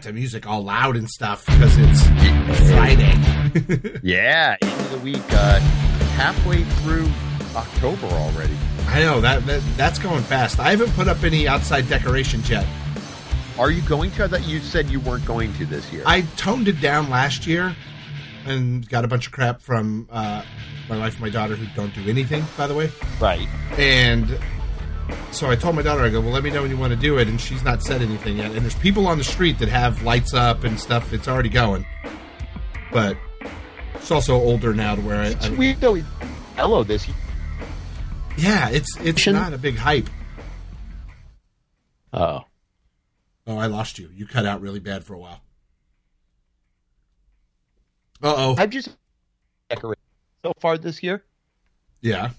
[0.00, 4.00] got the music all loud and stuff because it's Friday.
[4.02, 5.58] yeah, end of the week, uh,
[6.16, 7.06] halfway through
[7.54, 8.56] October already.
[8.86, 10.58] I know that, that that's going fast.
[10.58, 12.66] I haven't put up any outside decorations yet.
[13.58, 14.26] Are you going to?
[14.26, 16.02] That you said you weren't going to this year.
[16.06, 17.76] I toned it down last year
[18.46, 20.42] and got a bunch of crap from uh,
[20.88, 22.90] my wife and my daughter who don't do anything, by the way.
[23.20, 23.46] Right.
[23.76, 24.38] And
[25.32, 26.98] so I told my daughter, I go, well, let me know when you want to
[26.98, 27.28] do it.
[27.28, 28.52] And she's not said anything yet.
[28.52, 31.12] And there's people on the street that have lights up and stuff.
[31.12, 31.86] It's already going.
[32.92, 33.16] But
[33.94, 35.94] it's also older now to where it's I, weird though.
[36.56, 37.08] Hello, this.
[38.36, 40.08] Yeah, it's it's not a big hype.
[42.12, 42.44] Oh.
[43.46, 44.10] Oh, I lost you.
[44.14, 45.40] You cut out really bad for a while.
[48.22, 48.54] Uh oh.
[48.58, 48.88] I've just
[49.68, 50.02] decorated
[50.44, 51.24] so far this year.
[52.00, 52.30] Yeah.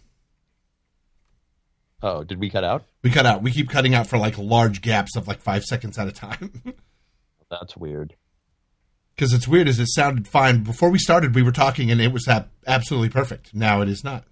[2.03, 2.85] Oh, did we cut out?
[3.03, 3.43] We cut out.
[3.43, 6.63] We keep cutting out for like large gaps of like five seconds at a time.
[7.49, 8.15] That's weird.
[9.15, 11.35] Because it's weird as it sounded fine before we started.
[11.35, 12.27] We were talking and it was
[12.65, 13.53] absolutely perfect.
[13.53, 14.23] Now it is not.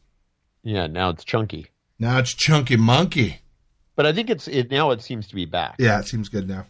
[0.64, 1.68] Yeah, now it's chunky.
[2.00, 3.42] Now it's chunky monkey.
[3.96, 4.92] But I think it's it now.
[4.92, 5.76] It seems to be back.
[5.78, 6.66] Yeah, it seems good now.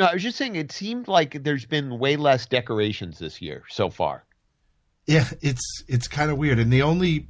[0.00, 3.62] No, I was just saying it seemed like there's been way less decorations this year
[3.68, 4.24] so far.
[5.06, 7.28] Yeah, it's it's kind of weird, and the only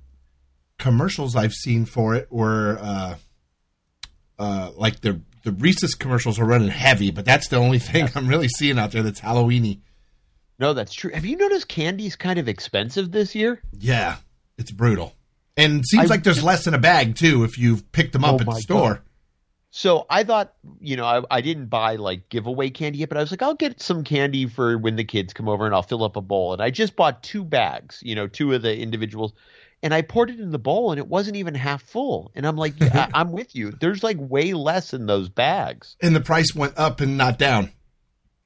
[0.80, 3.14] commercials I've seen for it were uh,
[4.38, 8.16] uh, like the the Reese's commercials are running heavy, but that's the only thing yes.
[8.16, 9.78] I'm really seeing out there that's Halloweeny.
[10.58, 11.10] No, that's true.
[11.12, 13.62] Have you noticed candy's kind of expensive this year?
[13.78, 14.16] Yeah,
[14.58, 15.14] it's brutal,
[15.56, 18.36] and seems I, like there's less in a bag too if you've picked them up
[18.36, 18.94] oh at the store.
[18.94, 19.02] God.
[19.72, 23.20] So I thought, you know, I, I didn't buy like giveaway candy yet, but I
[23.20, 26.02] was like, I'll get some candy for when the kids come over and I'll fill
[26.02, 26.52] up a bowl.
[26.52, 29.32] And I just bought two bags, you know, two of the individuals
[29.82, 32.30] and I poured it in the bowl and it wasn't even half full.
[32.34, 33.72] And I'm like, yeah, I'm with you.
[33.72, 35.96] There's like way less in those bags.
[36.00, 37.72] And the price went up and not down.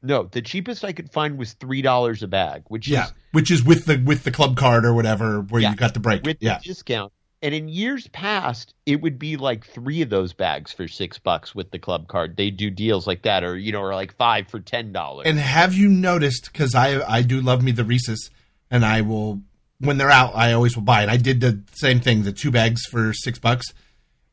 [0.03, 3.51] No, the cheapest I could find was three dollars a bag, which yeah, is which
[3.51, 6.25] is with the with the club card or whatever where yeah, you got the break
[6.25, 6.59] with yeah.
[6.59, 7.13] the discount.
[7.41, 11.55] And in years past, it would be like three of those bags for six bucks
[11.55, 12.37] with the club card.
[12.37, 15.27] They do deals like that, or you know, or like five for ten dollars.
[15.27, 16.51] And have you noticed?
[16.53, 18.31] Because I I do love me the Reese's,
[18.71, 19.41] and I will
[19.85, 21.09] when they're out, I always will buy it.
[21.09, 23.73] I did the same thing, the two bags for six bucks,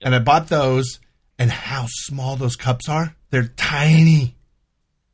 [0.01, 0.99] and I bought those.
[1.39, 3.15] And how small those cups are?
[3.31, 4.35] They're tiny.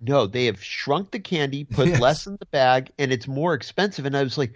[0.01, 2.01] No, they have shrunk the candy, put yes.
[2.01, 4.05] less in the bag, and it's more expensive.
[4.05, 4.53] And I was like,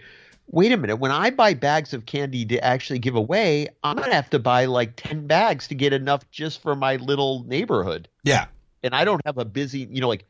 [0.48, 4.14] wait a minute, when I buy bags of candy to actually give away, I'm gonna
[4.14, 8.08] have to buy like ten bags to get enough just for my little neighborhood.
[8.22, 8.46] Yeah,
[8.82, 10.26] and I don't have a busy, you know, like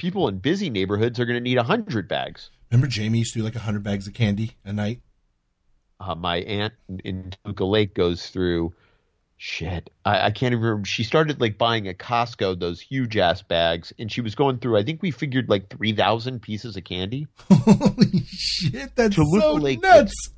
[0.00, 2.50] people in busy neighborhoods are gonna need a hundred bags.
[2.70, 5.02] Remember Jamie used to do like hundred bags of candy a night.
[6.00, 6.72] Uh, my aunt
[7.04, 8.72] in Toluca Lake goes through
[9.36, 9.90] shit.
[10.02, 10.86] I, I, can't even remember.
[10.86, 14.78] She started like buying at Costco those huge ass bags, and she was going through.
[14.78, 17.26] I think we figured like three thousand pieces of candy.
[17.52, 18.96] Holy shit!
[18.96, 20.30] That's Toluca so Lake nuts.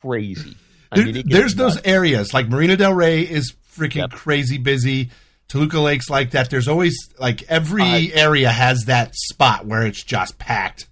[0.00, 0.56] Crazy.
[0.94, 1.74] There, mean, there's nuts.
[1.74, 4.12] those areas like Marina Del Rey is freaking yep.
[4.12, 5.10] crazy busy.
[5.52, 6.48] Toluca Lake's like that.
[6.48, 10.88] There's always like every uh, area has that spot where it's just packed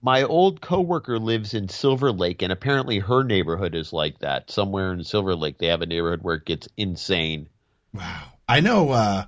[0.00, 4.50] my old coworker lives in Silver Lake, and apparently her neighborhood is like that.
[4.50, 7.48] Somewhere in Silver Lake, they have a neighborhood where it gets insane.
[7.92, 8.90] Wow, I know.
[8.90, 9.24] Uh,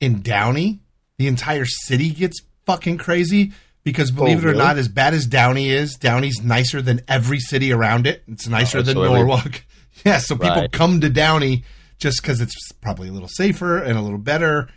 [0.00, 0.80] in Downey,
[1.18, 3.52] the entire city gets fucking crazy
[3.82, 4.64] because believe oh, it or really?
[4.64, 8.22] not, as bad as Downey is, Downey's nicer than every city around it.
[8.26, 9.62] It's nicer oh, than so Norwalk.
[10.04, 10.72] yeah, so people right.
[10.72, 11.64] come to Downey
[11.98, 14.68] just because it's probably a little safer and a little better,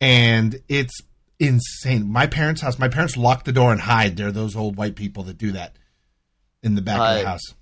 [0.00, 1.00] and it's
[1.38, 2.08] insane.
[2.10, 4.16] My parents' house, my parents lock the door and hide.
[4.16, 5.76] They're those old white people that do that
[6.62, 7.54] in the back uh, of the uh, house.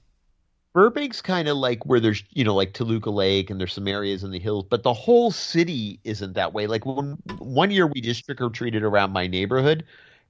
[0.74, 4.22] Burbank's kind of like where there's, you know, like Toluca Lake and there's some areas
[4.22, 6.66] in the hills, but the whole city isn't that way.
[6.66, 9.84] Like when one year we just trick or treated around my neighborhood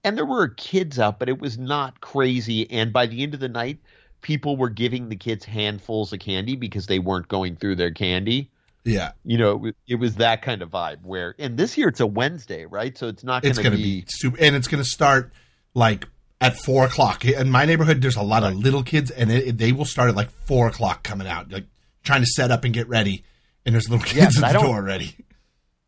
[0.04, 2.70] and there were kids out, but it was not crazy.
[2.70, 3.78] And by the end of the night,
[4.20, 8.50] people were giving the kids handfuls of candy because they weren't going through their candy.
[8.84, 11.02] Yeah, you know, it, it, was that kind of vibe.
[11.02, 12.96] Where and this year it's a Wednesday, right?
[12.96, 13.42] So it's not.
[13.42, 15.32] Going to be, be super, and it's going to start
[15.74, 16.06] like
[16.40, 17.24] at four o'clock.
[17.24, 20.16] In my neighborhood, there's a lot of little kids, and it, they will start at
[20.16, 21.66] like four o'clock coming out, like
[22.02, 23.24] trying to set up and get ready.
[23.66, 25.16] And there's little kids at the door already.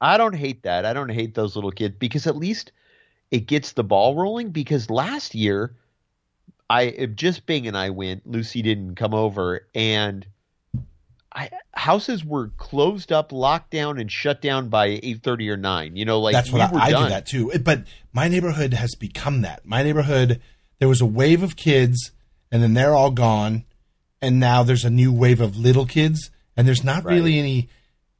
[0.00, 0.84] I don't hate that.
[0.84, 2.72] I don't hate those little kids because at least
[3.30, 4.50] it gets the ball rolling.
[4.50, 5.74] Because last year,
[6.68, 8.26] I just Bing and I went.
[8.26, 10.26] Lucy didn't come over, and
[11.32, 15.96] I, houses were closed up, locked down, and shut down by eight thirty or nine.
[15.96, 17.52] You know, like that's what I, I do that too.
[17.62, 19.64] But my neighborhood has become that.
[19.64, 20.40] My neighborhood,
[20.78, 22.10] there was a wave of kids,
[22.50, 23.64] and then they're all gone,
[24.20, 27.14] and now there's a new wave of little kids, and there's not right.
[27.14, 27.68] really any.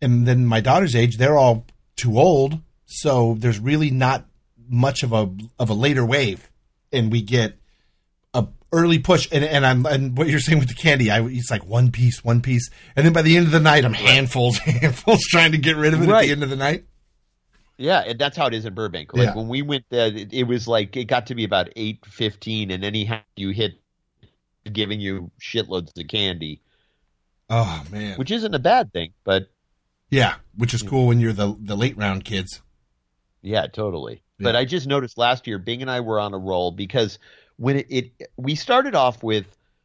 [0.01, 1.67] And then my daughter's age, they're all
[1.97, 4.25] too old, so there's really not
[4.69, 5.29] much of a
[5.59, 6.49] of a later wave,
[6.93, 7.60] and we get
[8.72, 9.28] early push.
[9.32, 12.25] And and I'm and what you're saying with the candy, I it's like one piece,
[12.25, 15.58] one piece, and then by the end of the night, I'm handfuls, handfuls trying to
[15.58, 16.22] get rid of it right.
[16.22, 16.84] at the end of the night.
[17.76, 19.14] Yeah, and that's how it is in Burbank.
[19.14, 19.34] Like yeah.
[19.34, 22.70] when we went there, it, it, was like it got to be about eight fifteen,
[22.70, 23.81] and anyhow you hit
[24.70, 26.61] giving you shitloads of candy.
[27.49, 29.49] Oh man, which isn't a bad thing, but
[30.11, 30.88] yeah, which is hmm.
[30.88, 32.61] cool when you're the the late round kids.
[33.40, 34.23] Yeah, totally.
[34.38, 34.44] Yeah.
[34.44, 37.19] But I just noticed last year, Bing and I were on a roll because
[37.61, 39.45] when it, it we started off with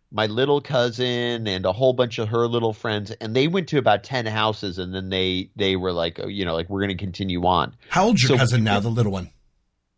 [0.10, 3.78] my little cousin and a whole bunch of her little friends, and they went to
[3.78, 6.98] about ten houses, and then they they were like, oh, you know, like we're going
[6.98, 7.76] to continue on.
[7.90, 9.30] How old's your so, cousin now, the little one?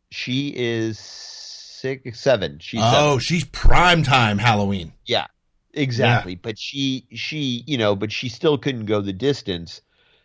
[0.10, 2.58] She is six, seven.
[2.60, 3.20] She's oh, seven.
[3.20, 4.92] she's prime time Halloween.
[5.06, 5.28] Yeah,
[5.72, 6.34] exactly.
[6.34, 6.40] Yeah.
[6.42, 9.82] But she she you know, but she still couldn't go the distance.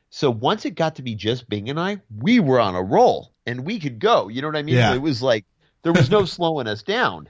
[0.08, 3.32] So once it got to be just Bing and I, we were on a roll
[3.46, 4.28] and we could go.
[4.28, 4.76] You know what I mean?
[4.76, 4.94] Yeah.
[4.94, 5.44] It was like
[5.82, 7.28] there was no slowing us down.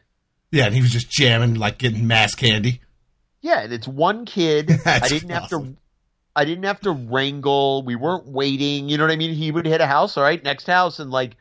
[0.53, 2.81] Yeah, and he was just jamming, like getting mass candy.
[3.41, 4.71] Yeah, and it's one kid.
[4.87, 5.65] I didn't awesome.
[5.65, 5.77] have to.
[6.35, 7.83] I didn't have to wrangle.
[7.83, 8.89] We weren't waiting.
[8.89, 9.35] You know what I mean?
[9.35, 10.17] He would hit a house.
[10.17, 11.37] All right, next house, and like,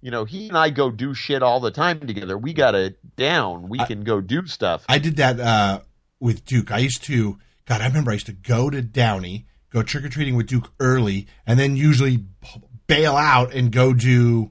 [0.00, 2.36] you know, he and I go do shit all the time together.
[2.36, 3.68] We got it down.
[3.68, 4.84] We I, can go do stuff.
[4.88, 5.80] I did that uh,
[6.18, 6.72] with Duke.
[6.72, 7.38] I used to.
[7.66, 10.72] God, I remember I used to go to Downey go trick or treating with Duke
[10.80, 12.24] early, and then usually
[12.86, 14.50] bail out and go do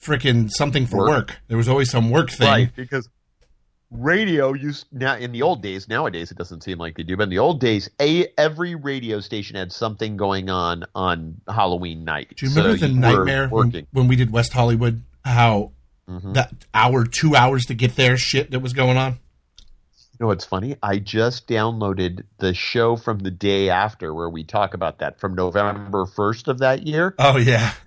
[0.00, 1.08] freaking something for work.
[1.08, 1.36] work.
[1.48, 2.76] There was always some work thing, right?
[2.76, 3.08] Because
[3.90, 5.88] radio used now in the old days.
[5.88, 9.20] Nowadays, it doesn't seem like they do, but in the old days, a every radio
[9.20, 12.34] station had something going on on Halloween night.
[12.36, 15.02] Do you remember so the you nightmare when, when, we did West Hollywood?
[15.24, 15.72] How
[16.08, 16.32] mm-hmm.
[16.34, 19.12] that hour, two hours to get there, shit that was going on.
[19.12, 20.76] You know what's funny?
[20.82, 25.34] I just downloaded the show from the day after where we talk about that from
[25.34, 27.14] November 1st of that year.
[27.18, 27.72] Oh, yeah.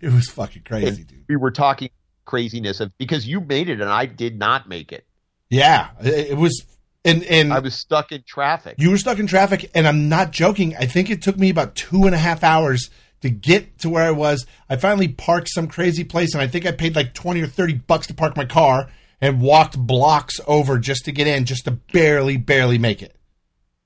[0.00, 1.24] It was fucking crazy, dude.
[1.28, 1.90] We were talking
[2.24, 5.06] craziness of because you made it and I did not make it.
[5.50, 6.64] Yeah, it was
[7.04, 8.76] and and I was stuck in traffic.
[8.78, 10.76] You were stuck in traffic, and I'm not joking.
[10.76, 12.90] I think it took me about two and a half hours
[13.22, 14.46] to get to where I was.
[14.68, 17.74] I finally parked some crazy place, and I think I paid like twenty or thirty
[17.74, 18.88] bucks to park my car
[19.20, 23.16] and walked blocks over just to get in, just to barely, barely make it.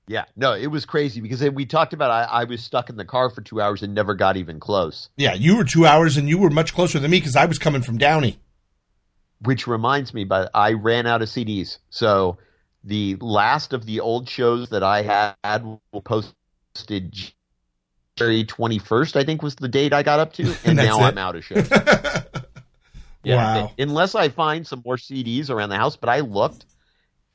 [0.07, 3.03] Yeah, no, it was crazy because we talked about I, I, was stuck in the
[3.03, 5.09] car for two hours and never got even close.
[5.17, 7.59] Yeah, you were two hours and you were much closer than me because I was
[7.59, 8.39] coming from Downey.
[9.41, 12.37] Which reminds me, but I ran out of CDs, so
[12.83, 17.13] the last of the old shows that I had will posted
[18.15, 19.17] January twenty first.
[19.17, 21.03] I think was the date I got up to, and now it.
[21.03, 21.69] I'm out of shows.
[23.27, 23.71] Yeah, wow.
[23.77, 26.65] Unless I find some more CDs around the house, but I looked.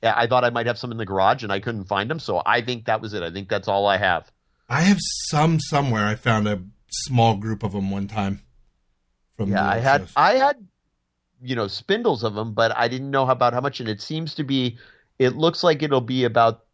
[0.02, 2.42] I thought I might have some in the garage and I couldn't find them, so
[2.44, 3.22] I think that was it.
[3.22, 4.30] I think that's all I have.
[4.68, 6.06] I have some somewhere.
[6.06, 8.42] I found a small group of them one time.
[9.36, 10.12] From yeah, I had shows.
[10.16, 10.66] I had
[11.40, 13.80] you know spindles of them, but I didn't know about how much.
[13.80, 14.78] And it seems to be.
[15.18, 16.64] It looks like it'll be about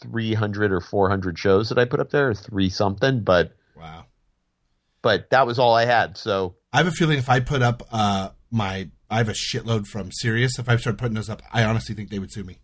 [0.00, 3.22] three hundred or four hundred shows that I put up there, or three something.
[3.22, 4.06] But wow.
[5.02, 6.16] But that was all I had.
[6.16, 9.86] So I have a feeling if I put up uh, my I have a shitload
[9.86, 10.58] from Sirius.
[10.58, 12.58] If I start putting those up, I honestly think they would sue me.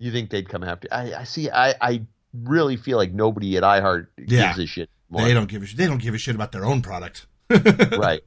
[0.00, 0.88] You think they'd come after?
[0.90, 1.50] I, I see.
[1.50, 2.02] I, I
[2.32, 4.48] really feel like nobody at iHeart yeah.
[4.48, 4.90] gives a shit.
[5.10, 5.22] More.
[5.22, 5.76] They don't give a shit.
[5.76, 7.26] They don't give a shit about their own product.
[7.50, 8.22] right.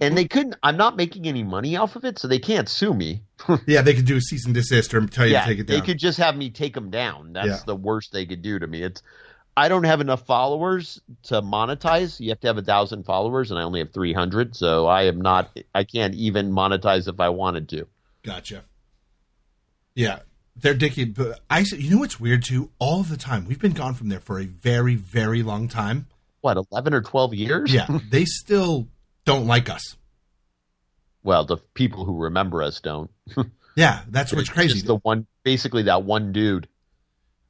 [0.00, 0.56] And they couldn't.
[0.62, 3.22] I'm not making any money off of it, so they can't sue me.
[3.66, 5.66] yeah, they could do a cease and desist or tell you yeah, to take it
[5.66, 5.80] down.
[5.80, 7.32] They could just have me take them down.
[7.32, 7.60] That's yeah.
[7.66, 8.82] the worst they could do to me.
[8.82, 9.02] It's
[9.56, 12.20] I don't have enough followers to monetize.
[12.20, 14.54] You have to have a thousand followers, and I only have three hundred.
[14.54, 15.56] So I am not.
[15.74, 17.86] I can't even monetize if I wanted to.
[18.22, 18.64] Gotcha.
[19.94, 20.20] Yeah,
[20.56, 21.04] they're dicky.
[21.04, 22.70] But I, you know what's weird too?
[22.78, 26.06] All the time we've been gone from there for a very, very long time.
[26.40, 27.72] What, eleven or twelve years?
[27.72, 28.88] Yeah, they still
[29.24, 29.96] don't like us.
[31.22, 33.10] Well, the people who remember us don't.
[33.76, 34.80] yeah, that's what's crazy.
[34.80, 36.68] the one, basically that one dude.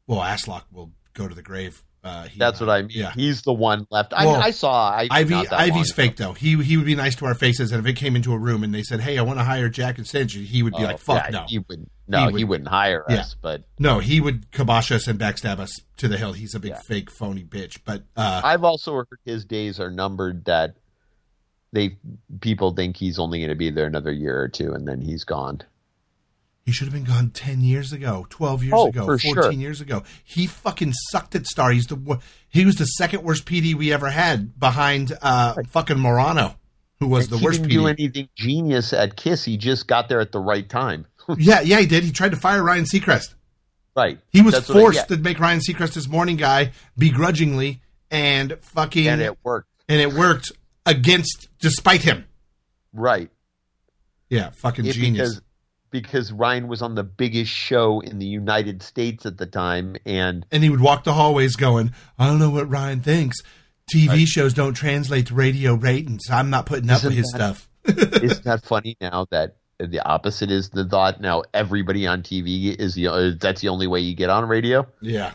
[0.07, 2.91] Well, Aslock will go to the grave uh, That's what I mean.
[2.91, 3.13] Yeah.
[3.13, 4.13] He's the one left.
[4.13, 5.35] I, well, I saw I, Ivy.
[5.35, 6.33] Ivy's fake though.
[6.33, 8.65] He he would be nice to our faces, and if it came into a room
[8.65, 10.87] and they said, "Hey, I want to hire Jack and Cinch," he would be oh,
[10.87, 12.29] like, "Fuck yeah, no." He would no.
[12.29, 13.21] He, would, not hire yeah.
[13.21, 13.37] us.
[13.41, 16.33] But no, he would kibosh us and backstab us to the hill.
[16.33, 17.79] He's a big fake phony bitch.
[17.85, 20.45] But uh, I've also heard his days are numbered.
[20.47, 20.75] That
[21.73, 21.99] they
[22.41, 25.23] people think he's only going to be there another year or two, and then he's
[25.23, 25.63] gone.
[26.65, 29.51] He should have been gone 10 years ago, 12 years oh, ago, 14 sure.
[29.51, 30.05] years ago.
[30.23, 31.73] He fucking sucked at Star.
[31.73, 36.57] He's the he was the second worst PD we ever had behind uh, fucking Morano,
[37.01, 37.75] who was and the worst didn't PD.
[37.75, 39.45] do anything genius at Kiss.
[39.45, 41.07] He just got there at the right time.
[41.37, 42.05] yeah, yeah, he did.
[42.05, 43.35] He tried to fire Ryan Seacrest.
[43.97, 44.21] Right.
[44.31, 49.21] He was That's forced to make Ryan Seacrest his morning guy begrudgingly and fucking And
[49.21, 49.69] it worked.
[49.89, 50.53] And it worked
[50.87, 52.27] against despite him.
[52.93, 53.31] Right.
[54.31, 55.41] Yeah, fucking It- genius.
[55.93, 60.45] Because Ryan was on the biggest show in the United States at the time, and
[60.51, 63.37] and he would walk the hallways going, I don't know what Ryan thinks.
[63.95, 64.29] TV Right.
[64.29, 66.23] shows don't translate to radio ratings.
[66.31, 67.69] I'm not putting up Isn't with his stuff.
[67.85, 71.21] isn't that funny now that the opposite is the thought?
[71.21, 74.87] Now everybody on TV is the uh, that's the only way you get on radio.
[75.01, 75.33] Yeah.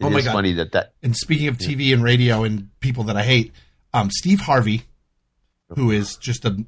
[0.00, 0.32] It Oh my God.
[0.32, 3.52] funny that that And speaking of TV and radio and people that I hate,
[3.94, 4.82] um, Steve Harvey,
[5.68, 6.64] who is just a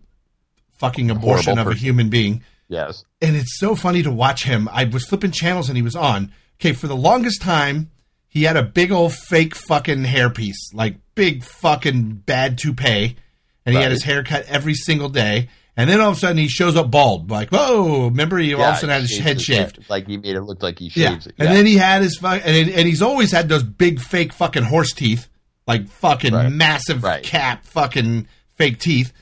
[0.79, 4.69] fucking abortion of a human being, yes and it's so funny to watch him.
[4.71, 6.33] I was flipping channels and he was on.
[6.61, 7.91] Okay, for the longest time,
[8.29, 13.17] he had a big old fake fucking hairpiece, like big fucking bad toupee,
[13.65, 15.49] and he had his hair cut every single day.
[15.77, 18.05] And then all of a sudden he shows up bald, like whoa!
[18.05, 19.85] Remember he all of a sudden had his head shaved.
[19.89, 21.35] like he made it look like he Yeah, shaves it.
[21.39, 24.63] and then he had his fu- and, and he's always had those big fake fucking
[24.63, 25.29] horse teeth,
[25.67, 26.53] like fucking Right.
[26.53, 27.25] massive Right.
[27.25, 29.13] cap fucking fake teeth.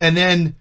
[0.00, 0.54] And then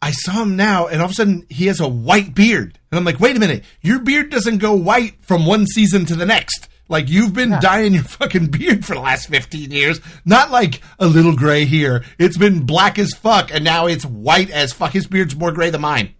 [0.00, 2.98] I saw him now, and all of a sudden he has a white beard, and
[2.98, 6.26] I'm like, wait a minute, your beard doesn't go white from one season to the
[6.26, 6.68] next.
[6.88, 7.60] Like you've been Yeah.
[7.60, 12.04] dyeing your fucking beard for the last 15 years, not like a little gray here.
[12.18, 14.92] It's been black as fuck, and now it's white as fuck.
[14.92, 16.14] His beard's more gray than mine.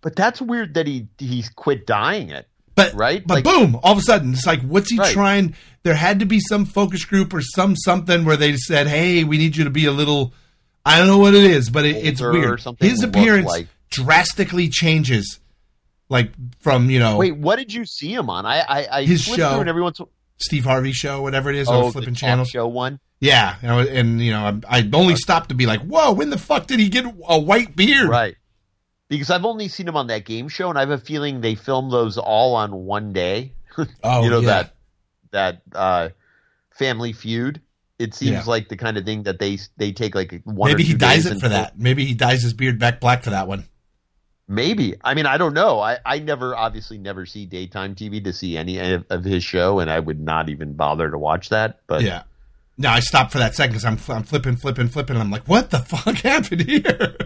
[0.00, 2.46] but that's weird that he he quit dyeing it.
[2.76, 3.26] But Right?
[3.26, 3.74] but Like- boom!
[3.82, 5.12] All of a sudden, it's like, what's he Right.
[5.12, 5.54] trying?
[5.82, 9.36] There had to be some focus group or some something where they said, "Hey, we
[9.38, 10.32] need you to be a little."
[10.88, 12.60] I don't know what it is, but it, it's weird.
[12.60, 15.40] something His appearance like- drastically changes,
[16.08, 16.30] like
[16.60, 18.46] from you know Wait, what did you see him on?
[18.46, 19.60] I I, I His show.
[19.60, 20.00] and every once.
[20.40, 22.48] Steve Harvey show, whatever it is, Oh, flipping talk channels.
[22.50, 23.00] show one.
[23.20, 26.30] Yeah, you know, and you know, I, I only stopped to be like, "Whoa, when
[26.30, 28.36] the fuck did he get a white beard?" Right.
[29.08, 31.54] Because I've only seen him on that game show, and I have a feeling they
[31.56, 33.52] filmed those all on one day.
[34.04, 34.46] Oh, you know yeah.
[34.46, 34.74] that
[35.32, 36.08] that uh,
[36.70, 37.60] Family Feud.
[37.98, 38.42] It seems Yeah.
[38.46, 40.70] like the kind of thing that they they take like one.
[40.70, 41.78] Maybe he dyes it for that.
[41.78, 43.64] Maybe he dyes his beard back black for that one.
[44.50, 44.94] Maybe.
[45.04, 45.78] I mean, I don't know.
[45.78, 49.78] I, I never, obviously, never see daytime TV to see any of, of his show,
[49.78, 51.80] and I would not even bother to watch that.
[51.86, 52.22] But Yeah.
[52.78, 55.16] No, I stopped for that second because I'm, I'm flipping, flipping, flipping.
[55.16, 57.16] And I'm like, what the fuck happened here?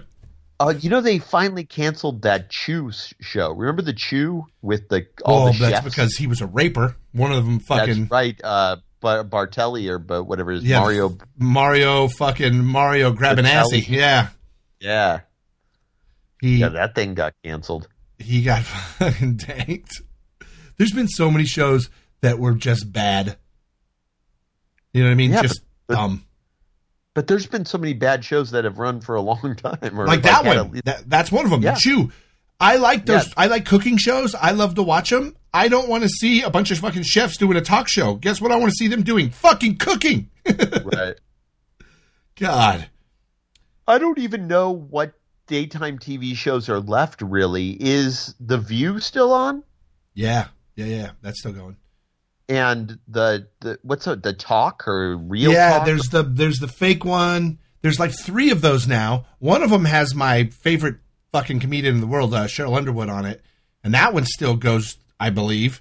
[0.59, 3.53] uh, you know, they finally canceled that Chew show.
[3.53, 5.85] Remember the Chew with the all Well, the that's chefs?
[5.85, 6.97] because he was a raper.
[7.13, 8.41] One of them fucking That's right.
[8.43, 11.19] Uh, Bar- Bartelli or but whatever his Yeah, Mario.
[11.39, 13.85] Mario fucking Mario assy.
[13.87, 14.29] Yeah.
[14.81, 15.21] Yeah,
[16.41, 17.87] He yeah, that thing got canceled.
[18.19, 18.63] he got
[18.99, 20.01] fucking tanked.
[20.79, 21.91] There's been so many shows
[22.23, 23.37] that were just bad.
[24.93, 25.31] You know what I mean?
[25.33, 26.25] Yeah, just but- um
[27.15, 30.01] But there's been so many bad shows that have run for a long time.
[30.01, 30.81] Or like that had one.
[30.85, 31.63] That, that's one of them.
[31.63, 31.75] Yeah.
[31.75, 32.11] Chew.
[32.59, 33.33] I like those.
[33.37, 34.35] I like cooking shows.
[34.35, 35.37] I love to watch them.
[35.55, 38.15] I don't want to see a bunch of fucking chefs doing a talk show.
[38.15, 38.53] Guess what?
[38.53, 40.31] I want to see them doing fucking cooking.
[40.85, 41.15] right.
[42.37, 42.89] God.
[43.87, 45.13] I don't even know what
[45.47, 47.21] daytime TV shows are left.
[47.21, 49.63] Really, is The View still on?
[50.15, 50.49] Yeah.
[50.77, 50.87] Yeah.
[50.87, 51.11] Yeah.
[51.21, 51.77] That's still going.
[52.49, 55.53] And the, the what's the talk or real?
[55.53, 55.79] yeah.
[55.79, 55.87] Talk?
[55.87, 57.59] There's the there's the fake one.
[57.83, 59.27] There's like three of those now.
[59.39, 60.97] One of them has my favorite
[61.33, 63.43] fucking comedian in the world, uh, Sheryl Underwood, on it,
[63.83, 65.81] and that one still goes, I believe.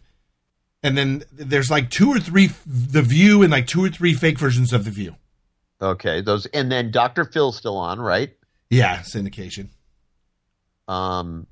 [0.84, 4.40] And then there's like two or three The View and like two or three fake
[4.40, 5.16] versions of The View.
[5.82, 6.22] okay.
[6.22, 7.26] Those and then Dr.
[7.26, 8.36] Phil's still on, right?
[8.70, 9.70] Yeah, syndication.
[10.88, 11.48] Um,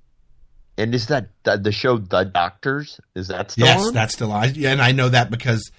[0.78, 3.00] and is that the, the show The Doctors?
[3.16, 3.76] Is that still on?
[3.78, 3.94] yes, on?
[3.94, 4.54] that's still on.
[4.56, 5.72] Yeah, and I know that because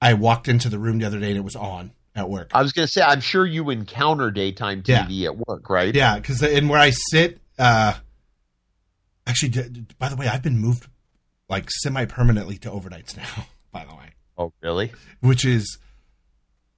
[0.00, 2.50] I walked into the room the other day and it was on at work.
[2.54, 5.94] I was going to say, I'm sure you encounter daytime TV at work, right?
[5.94, 7.94] Yeah, because and where I sit, uh,
[9.26, 10.88] actually, d- d- by the way, I've been moved
[11.48, 13.46] like semi permanently to overnights now.
[13.72, 14.92] By the way, Oh, really?
[15.20, 15.78] which is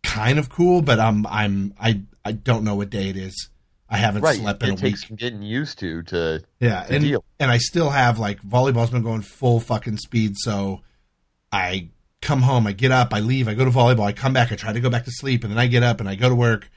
[0.02, 3.50] kind of cool, but I'm I'm I I don't know what day it is.
[3.90, 4.36] I haven't Right.
[4.38, 4.82] slept in it a week.
[4.94, 6.02] takes some getting used to.
[6.04, 7.24] To Yeah, the and deal.
[7.40, 10.34] and I still have like volleyball's been going full fucking speed.
[10.36, 10.80] So
[11.50, 11.88] I
[12.20, 14.56] come home, I get up, I leave, I go to volleyball, I come back, I
[14.56, 16.34] try to go back to sleep, and then I get up and I go to
[16.34, 16.68] work,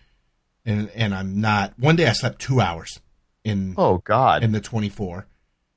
[0.66, 1.78] and and I'm not.
[1.78, 3.00] One day I slept two hours
[3.44, 5.26] in oh God, in the 24.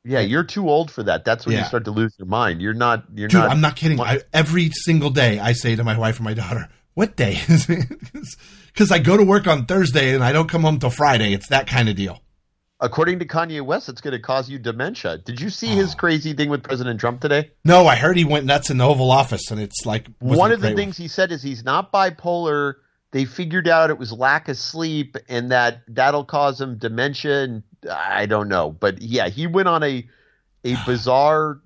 [0.04, 1.24] Yeah, you're too old for that.
[1.24, 1.62] That's when Yeah.
[1.62, 2.60] you start to lose your mind.
[2.60, 3.04] You're not.
[3.14, 3.50] You're Dude, not.
[3.50, 4.00] I'm not kidding.
[4.00, 7.68] I, every single day I say to my wife and my daughter, "What day is
[7.68, 7.86] it?"
[8.74, 11.32] Because I go to work on Thursday and I don't come home till Friday.
[11.32, 12.20] It's that kind of deal.
[12.80, 15.18] According to Kanye West, it's going to cause you dementia.
[15.18, 15.96] Did you see his Oh.
[15.96, 17.52] crazy thing with President Trump today?
[17.64, 20.60] No, I heard he went nuts in the Oval Office, and it's like One of
[20.60, 22.74] the things he said is he's not bipolar.
[23.12, 27.44] They figured out it was lack of sleep, and that that'll cause him dementia.
[27.44, 30.06] And I don't know, but yeah, he went on a
[30.64, 31.60] a bizarre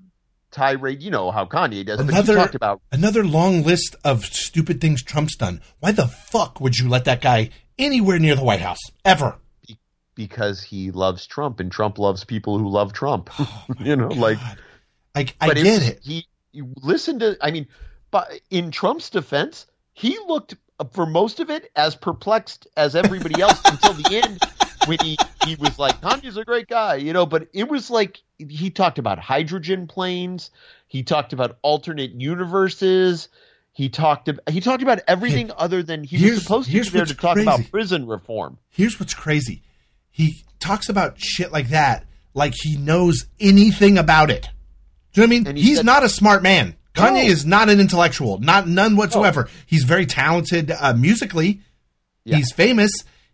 [0.51, 1.03] tirade.
[1.03, 1.99] You know how Kanye does.
[1.99, 5.61] but Another- he talked about Another long list of stupid things Trump's done.
[5.81, 9.37] Why the fuck would you let that guy anywhere near the White House ever?
[10.15, 13.31] because he loves Trump and Trump loves people who love Trump.
[13.39, 14.19] Oh you know, God.
[14.19, 14.39] like
[15.15, 16.01] I, I get it.
[16.03, 17.37] He you listen to.
[17.41, 17.69] I mean,
[18.11, 23.41] but in Trump's defense, he looked uh, for most of it as perplexed as everybody
[23.41, 24.41] else until the end
[24.89, 25.17] when he
[25.47, 27.27] he was like, Kanye's a great guy, you know.
[27.27, 30.51] But it was like he talked about hydrogen planes.
[30.89, 33.29] He talked about alternate universes.
[33.73, 37.05] He talked about he talked about everything other than he was supposed to be there
[37.05, 38.59] to talk about prison reform.
[38.71, 39.63] Here's what's crazy.
[40.11, 42.05] He talks about shit like that
[42.35, 44.49] like he knows anything about it.
[45.13, 45.47] Do you know what I mean?
[45.49, 46.75] And he He's said- not a smart man.
[46.95, 47.31] Kanye No.
[47.31, 49.49] is not an intellectual, not none whatsoever.
[49.67, 51.61] He's very talented uh, musically.
[52.25, 52.37] Yeah.
[52.39, 52.91] He's famous.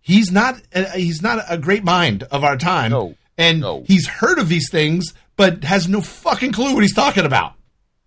[0.07, 0.61] He's not.
[0.75, 2.91] Uh, he's not a great mind of our time.
[2.91, 3.15] No.
[3.39, 3.83] and No.
[3.87, 7.55] he's heard of these things, but has no fucking clue what he's talking about.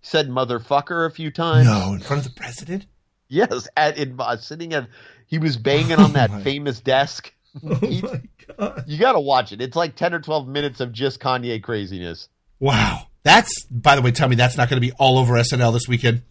[0.00, 1.66] Said motherfucker a few times.
[1.66, 2.86] No, in front of the president.
[3.28, 4.86] Yes, at in, uh, sitting at
[5.26, 7.34] he was banging on that Oh my- famous desk.
[7.68, 8.20] Oh He- my
[8.56, 8.84] god!
[8.86, 9.60] You got to watch it.
[9.60, 12.28] It's like 10 or 12 minutes of just Kanye craziness.
[12.60, 13.08] Wow.
[13.24, 14.12] That's by the way.
[14.12, 16.22] Tell me that's not going to be all over SNL this weekend.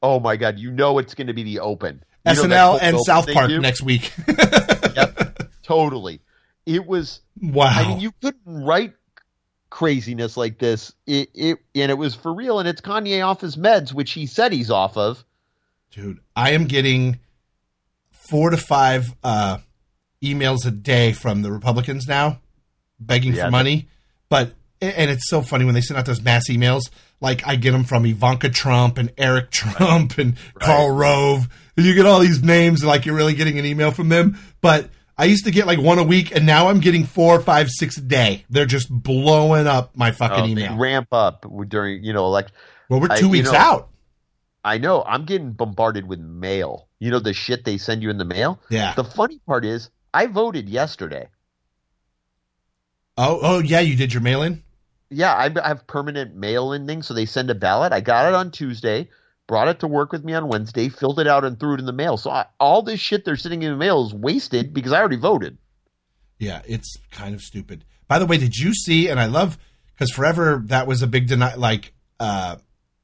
[0.00, 2.04] Oh my god, you know it's going to be the open.
[2.24, 3.60] You SNL and South Park do?
[3.60, 4.12] next week.
[5.68, 6.20] Totally.
[6.64, 7.66] It was wow.
[7.66, 8.94] I mean you couldn't write
[9.70, 10.94] craziness like this.
[11.06, 14.26] It it and it was for real and it's Kanye off his meds which he
[14.26, 15.22] said he's off of.
[15.90, 17.18] Dude, I am getting
[18.10, 19.58] four to five uh,
[20.22, 22.40] emails a day from the Republicans now,
[22.98, 23.88] begging Yeah, for money.
[24.30, 26.82] But and it's so funny when they send out those mass emails.
[27.20, 31.94] Like I get them from Ivanka Trump and Eric Trump and Karl Rove, and you
[31.94, 34.38] get all these names like you're really getting an email from them.
[34.60, 34.88] But
[35.20, 37.96] I used to get like one a week, and now I'm getting four, five, six
[37.96, 38.44] a day.
[38.50, 40.76] They're just blowing up my fucking Oh, email.
[40.76, 42.46] ramp up during, you know, like.
[42.88, 43.88] well, we're I- two you weeks know- out.
[44.64, 46.88] I know I'm getting bombarded with mail.
[46.98, 48.60] You know the shit they send you in the mail?
[48.70, 48.92] Yeah.
[48.94, 51.28] The funny part is I voted yesterday.
[53.16, 54.62] Oh, oh yeah, you did your mail in.
[55.10, 57.92] Yeah, I I have permanent mail in thing, so they send a ballot.
[57.92, 59.08] I got it on Tuesday,
[59.48, 61.86] brought it to work with me on Wednesday, filled it out, and threw it in
[61.86, 62.16] the mail.
[62.16, 65.16] So I, all this shit they're sitting in the mail is wasted because I already
[65.16, 65.58] voted.
[66.38, 67.84] Yeah, it's kind of stupid.
[68.06, 69.08] By the way, did you see?
[69.08, 69.58] And I love
[69.94, 71.56] because forever that was a big deny.
[71.56, 72.56] Like uh,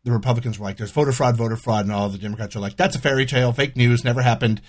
[0.05, 2.77] the Republicans were like, "There's voter fraud, voter fraud," and all the Democrats are like,
[2.77, 4.61] "That's a fairy tale, fake news, never happened."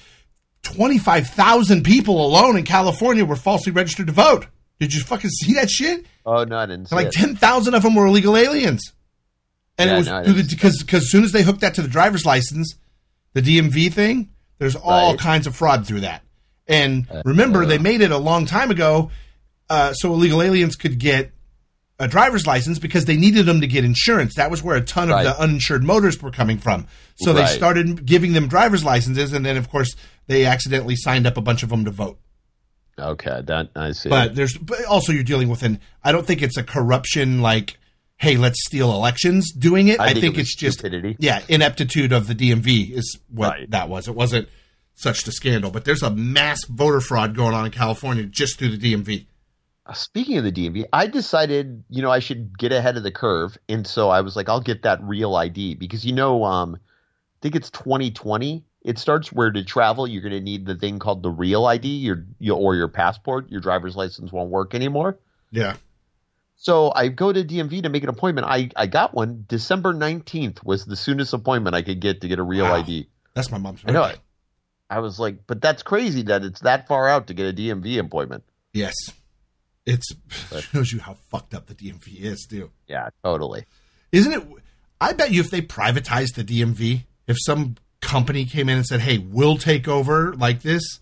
[0.64, 4.48] Twenty five thousand people alone in California were falsely registered to vote.
[4.80, 6.06] Did you fucking see that shit?
[6.26, 7.14] Oh no, I didn't see Like it.
[7.14, 8.94] ten thousand of them were illegal aliens,
[9.78, 11.62] and Yeah, it was no, I through the because because as soon as they hooked
[11.62, 12.76] that to the driver's license,
[13.34, 15.20] the DMV thing, there's all Right.
[15.20, 16.24] kinds of fraud through that.
[16.68, 19.12] And remember, they made it a long time ago,
[19.70, 21.32] uh, so illegal aliens could get
[22.00, 24.34] a driver's license because they needed them to get insurance.
[24.36, 26.88] That was where a ton of the uninsured motorists were coming from.
[27.18, 29.96] So they started giving them driver's licenses, and then of course
[30.28, 32.18] they accidentally signed up a bunch of them to vote.
[32.98, 34.10] Okay, that I see.
[34.10, 35.80] But there's but also you're dealing with an.
[36.04, 37.78] I don't think it's a corruption like,
[38.18, 39.52] hey, let's steal elections.
[39.52, 41.16] Doing it, I, think think, it it's just stupidity.
[41.20, 43.72] yeah, ineptitude of the DMV is what Right.
[43.72, 44.08] that was.
[44.08, 44.48] It wasn't
[44.96, 48.78] such a scandal, but there's a mass voter fraud going on in California just through
[48.78, 49.26] the DMV.
[49.86, 53.12] Uh, Speaking of the DMV, I decided, you know, I should get ahead of the
[53.12, 56.76] curve, and so I was like, I'll get that real ID because you know, um,
[56.78, 58.64] I think it's 2020.
[58.84, 61.88] It starts where to travel, you're going to need the thing called the real ID,
[61.88, 63.50] your, your or your passport.
[63.50, 65.18] Your driver's license won't work anymore.
[65.52, 65.76] Yeah,
[66.58, 68.48] So I go to DMV to make an appointment.
[68.48, 69.46] I, I got one.
[69.48, 72.76] December 19th was the soonest appointment I could get to get a real Wow.
[72.76, 73.08] ID.
[73.34, 73.82] that's my mom's.
[73.86, 74.16] I know birthday.
[74.16, 74.22] it.
[74.90, 78.00] I was like, but that's crazy that it's that far out to get a DMV
[78.00, 78.44] appointment.
[78.74, 78.94] Yes,
[79.86, 80.04] It
[80.72, 82.72] shows you how fucked up the DMV is, too.
[82.88, 83.66] Yeah, totally.
[84.12, 84.44] Isn't it?
[85.02, 89.02] I bet you if they privatized the DMV, if some company came in and said,
[89.02, 91.00] "Hey, we'll take over like this,"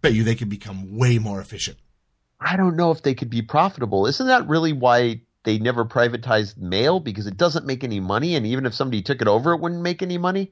[0.00, 1.78] bet you they could become way more efficient.
[2.44, 4.06] I don't know if they could be profitable.
[4.06, 7.00] Isn't that really why they never privatized mail?
[7.00, 9.82] Because it doesn't make any money, and even if somebody took it over, it wouldn't
[9.82, 10.50] make any money.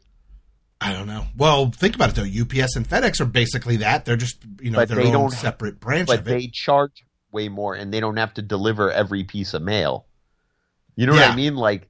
[0.80, 1.26] I don't know.
[1.36, 2.22] Well, think about it though.
[2.62, 4.04] UPS and FedEx are basically that.
[4.04, 6.30] They're just you know But their they own separate branch But of it.
[6.30, 10.06] they charge way more, and they don't have to deliver every piece of mail.
[10.96, 11.54] You know what I mean?
[11.54, 11.88] Like,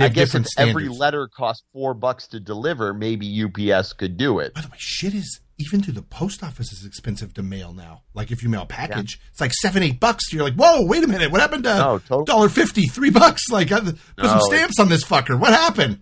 [0.00, 4.38] I guess if different every letter costs four bucks to deliver, maybe UPS could do
[4.38, 4.54] it.
[4.54, 8.02] By the way, shit is even to the post office is expensive to mail now.
[8.12, 10.32] Like if you mail a package, it's like seven, eight bucks.
[10.32, 12.24] You're like, whoa, wait a minute, what happened to No, totally.
[12.24, 13.42] dollar fifty, three bucks?
[13.50, 15.38] Like I put some stamps on this fucker.
[15.38, 16.00] What happened?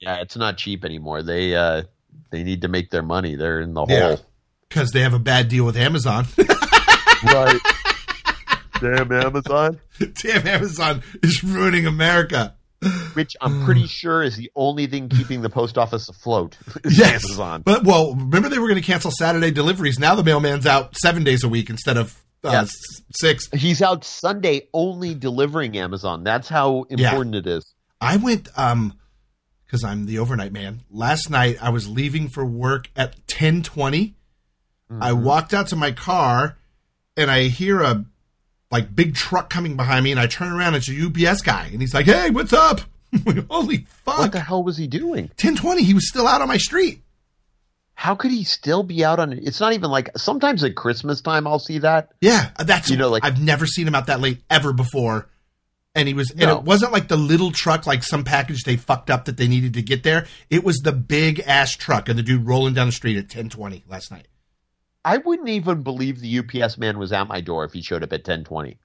[0.00, 1.22] Yeah, it's not cheap anymore.
[1.22, 1.82] They uh,
[2.30, 3.36] they need to make their money.
[3.36, 4.08] They're in the Yeah.
[4.16, 4.20] hole.
[4.68, 6.26] Because they have a bad deal with Amazon.
[7.22, 7.60] Right.
[8.80, 9.78] Damn Amazon.
[10.22, 12.54] Damn, Amazon is ruining America.
[13.14, 16.56] Which I'm pretty sure is the only thing keeping the post office afloat.
[16.84, 17.62] Yes, Amazon.
[17.62, 19.98] but well, remember they were going to cancel Saturday deliveries.
[19.98, 22.66] Now the mailman's out seven days a week instead of uh, yeah.
[23.14, 23.48] six.
[23.52, 26.24] He's out Sunday only delivering Amazon.
[26.24, 27.40] That's how important yeah.
[27.40, 27.74] it is.
[28.00, 28.94] I went um
[29.66, 30.80] because I'm the overnight man.
[30.90, 34.16] Last night I was leaving for work at ten twenty.
[34.90, 35.02] Mm-hmm.
[35.02, 36.56] I walked out to my car
[37.16, 38.04] and I hear a
[38.70, 40.74] like big truck coming behind me, and I turn around.
[40.74, 42.80] It's a UPS guy, and he's like, "Hey, what's up?"
[43.50, 44.18] Holy fuck!
[44.18, 45.30] What the hell was he doing?
[45.36, 45.82] Ten twenty.
[45.82, 47.02] He was still out on my street.
[47.94, 49.32] How could he still be out on?
[49.32, 52.12] It's not even like sometimes at Christmas time I'll see that.
[52.20, 55.28] Yeah, that's you know like I've never seen him out that late ever before.
[55.92, 56.42] And he was, no.
[56.48, 59.48] and it wasn't like the little truck, like some package they fucked up that they
[59.48, 60.28] needed to get there.
[60.48, 63.48] It was the big ass truck, and the dude rolling down the street at ten
[63.48, 64.28] twenty last night.
[65.04, 68.12] I wouldn't even believe the UPS man was at my door if he showed up
[68.12, 68.78] at ten twenty.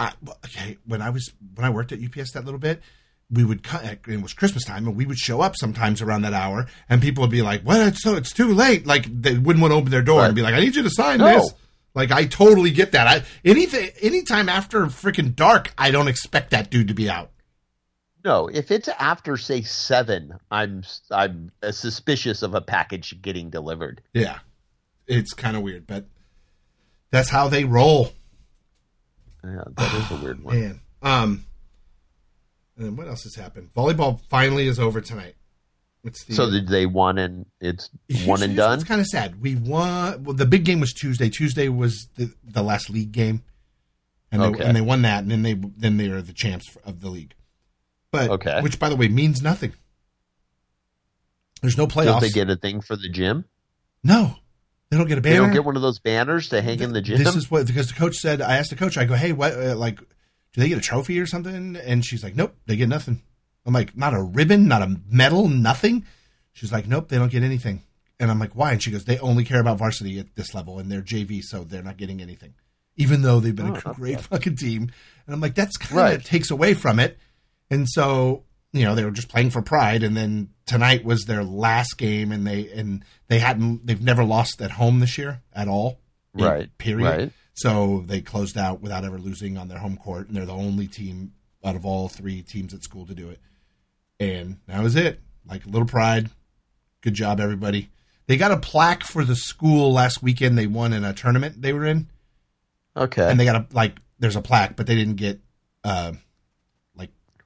[0.46, 2.82] okay, when I was when I worked at UPS that little bit,
[3.30, 3.84] we would cut.
[4.08, 7.22] It was Christmas time, and we would show up sometimes around that hour, and people
[7.22, 7.80] would be like, "What?
[7.82, 10.28] It's so it's too late." Like they wouldn't want to open their door right.
[10.28, 11.28] and be like, "I need you to sign no.
[11.28, 11.54] this."
[11.94, 13.08] Like I totally get that.
[13.08, 17.32] I anything anytime after freaking dark, I don't expect that dude to be out.
[18.24, 24.02] No, if it's after say seven, I'm I'm suspicious of a package getting delivered.
[24.14, 24.40] Yeah,
[25.08, 26.06] it's kind of weird, but
[27.12, 28.12] that's how they roll.
[29.44, 30.60] Yeah, that is a weird one.
[30.60, 31.46] Man, um,
[32.78, 33.70] and then what else has happened?
[33.76, 35.36] Volleyball finally is over tonight.
[36.04, 37.90] The, so did they won and it's
[38.26, 38.78] one and done?
[38.78, 39.42] It's kind of sad.
[39.42, 40.24] We won.
[40.24, 41.30] Well, the big game was Tuesday.
[41.30, 43.42] Tuesday was the, the last league game,
[44.32, 44.64] and they, okay.
[44.66, 47.34] and they won that, and then they then they are the champs of the league.
[48.12, 48.62] But okay.
[48.62, 49.74] which by the way means nothing.
[51.62, 52.20] There's no playoffs.
[52.20, 53.46] Did they get a thing for the gym?
[54.04, 54.36] No,
[54.96, 55.36] they don't get a banner.
[55.36, 57.18] They don't get one of those banners to hang in the gym.
[57.18, 58.42] This is what because the coach said.
[58.42, 58.98] I asked the coach.
[58.98, 59.54] I go, hey, what?
[59.54, 61.76] Uh, like, do they get a trophy or something?
[61.76, 63.22] And she's like, nope, they get nothing.
[63.66, 66.06] I'm like, not a ribbon, not a medal, nothing.
[66.54, 67.84] She's like, nope, they don't get anything.
[68.20, 68.72] And I'm like, why?
[68.72, 71.66] And she goes, they only care about varsity at this level, and they're JV, so
[71.66, 72.54] they're not getting anything,
[72.96, 74.84] even though they've been oh, a great fucking team.
[75.26, 76.24] And I'm like, that's kind of right.
[76.24, 77.18] takes away from it.
[77.70, 78.44] And so
[78.76, 82.32] you know they were just playing for pride and then tonight was their last game
[82.32, 86.00] and they and they hadn't they've never lost at home this year at all
[86.34, 87.06] right period.
[87.06, 87.32] right.
[87.54, 90.88] so they closed out without ever losing on their home court and they're the only
[90.88, 91.32] team
[91.64, 93.40] out of all three teams at school to do it.
[94.20, 95.20] And that was it.
[95.48, 96.30] Like a little pride.
[97.02, 97.90] Good job everybody.
[98.28, 101.74] They got a plaque for the school last weekend they won in a tournament they
[101.74, 102.08] were in.
[102.96, 103.30] Okay.
[103.30, 105.40] And they got a like there's a plaque but they didn't get
[105.84, 106.14] uh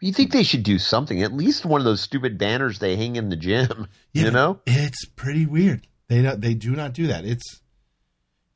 [0.07, 1.21] you think they should do something?
[1.21, 3.88] At least one of those stupid banners they hang in the gym.
[4.12, 5.85] Yeah, you know, it's pretty weird.
[6.07, 7.25] They don't, they do not do that.
[7.25, 7.62] It's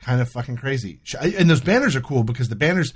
[0.01, 0.99] kind of fucking crazy.
[1.21, 2.95] And those banners are cool because the banners,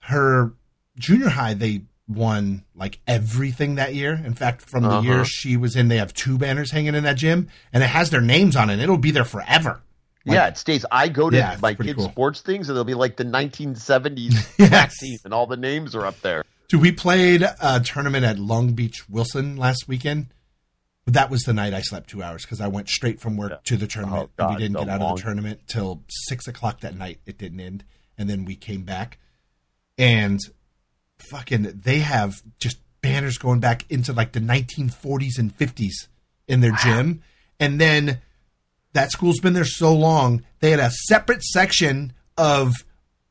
[0.00, 0.54] her
[0.96, 4.14] junior high, they won like everything that year.
[4.14, 5.02] In fact, from the uh-huh.
[5.02, 8.08] year she was in, they have two banners hanging in that gym, and it has
[8.08, 8.80] their names on it.
[8.80, 9.82] It'll be there forever.
[10.24, 10.86] Like, yeah, it stays.
[10.90, 12.08] I go to yeah, my kids' cool.
[12.08, 14.94] sports things, and they'll be like the 1970s yes.
[15.24, 16.44] and all the names are up there.
[16.72, 20.28] Dude, we played a tournament at Long Beach Wilson last weekend.
[21.04, 23.50] But that was the night I slept two hours because I went straight from work
[23.50, 23.58] yeah.
[23.64, 24.30] to the tournament.
[24.30, 25.12] Oh, God, we didn't get out long...
[25.12, 27.20] of the tournament till six o'clock that night.
[27.26, 27.84] It didn't end,
[28.16, 29.18] and then we came back,
[29.98, 30.40] and
[31.18, 36.08] fucking they have just banners going back into like the 1940s and 50s
[36.48, 36.78] in their wow.
[36.82, 37.22] gym,
[37.60, 38.22] and then
[38.94, 42.72] that school's been there so long they had a separate section of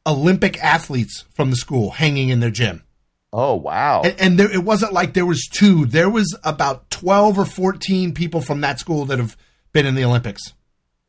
[0.05, 2.83] Olympic athletes from the school hanging in their gym.
[3.33, 4.01] Oh wow!
[4.03, 5.85] And, and there, it wasn't like there was two.
[5.85, 9.37] There was about twelve or fourteen people from that school that have
[9.71, 10.53] been in the Olympics.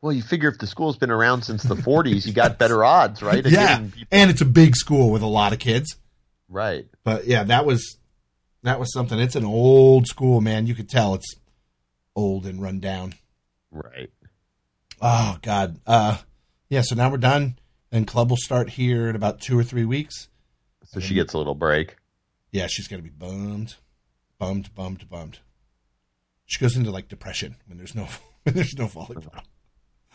[0.01, 3.21] Well, you figure if the school's been around since the '40s, you got better odds,
[3.21, 3.45] right?
[3.45, 5.97] yeah, and it's a big school with a lot of kids.
[6.47, 6.87] Right.
[7.03, 7.97] But yeah, that was
[8.63, 9.19] that was something.
[9.19, 10.65] It's an old school, man.
[10.65, 11.35] You could tell it's
[12.15, 13.15] old and run down.
[13.69, 14.11] Right.
[15.01, 15.79] Oh God.
[15.85, 16.19] Uh,
[16.69, 16.81] yeah.
[16.81, 17.59] So now we're done,
[17.91, 20.29] and club will start here in about two or three weeks.
[20.85, 21.97] So she gets a little break
[22.53, 23.75] yeah, she's gonna be bummed,
[24.37, 25.39] bummed, bummed, bummed.
[26.45, 28.07] She goes into like depression when there's no
[28.43, 29.43] when there's no volleyball.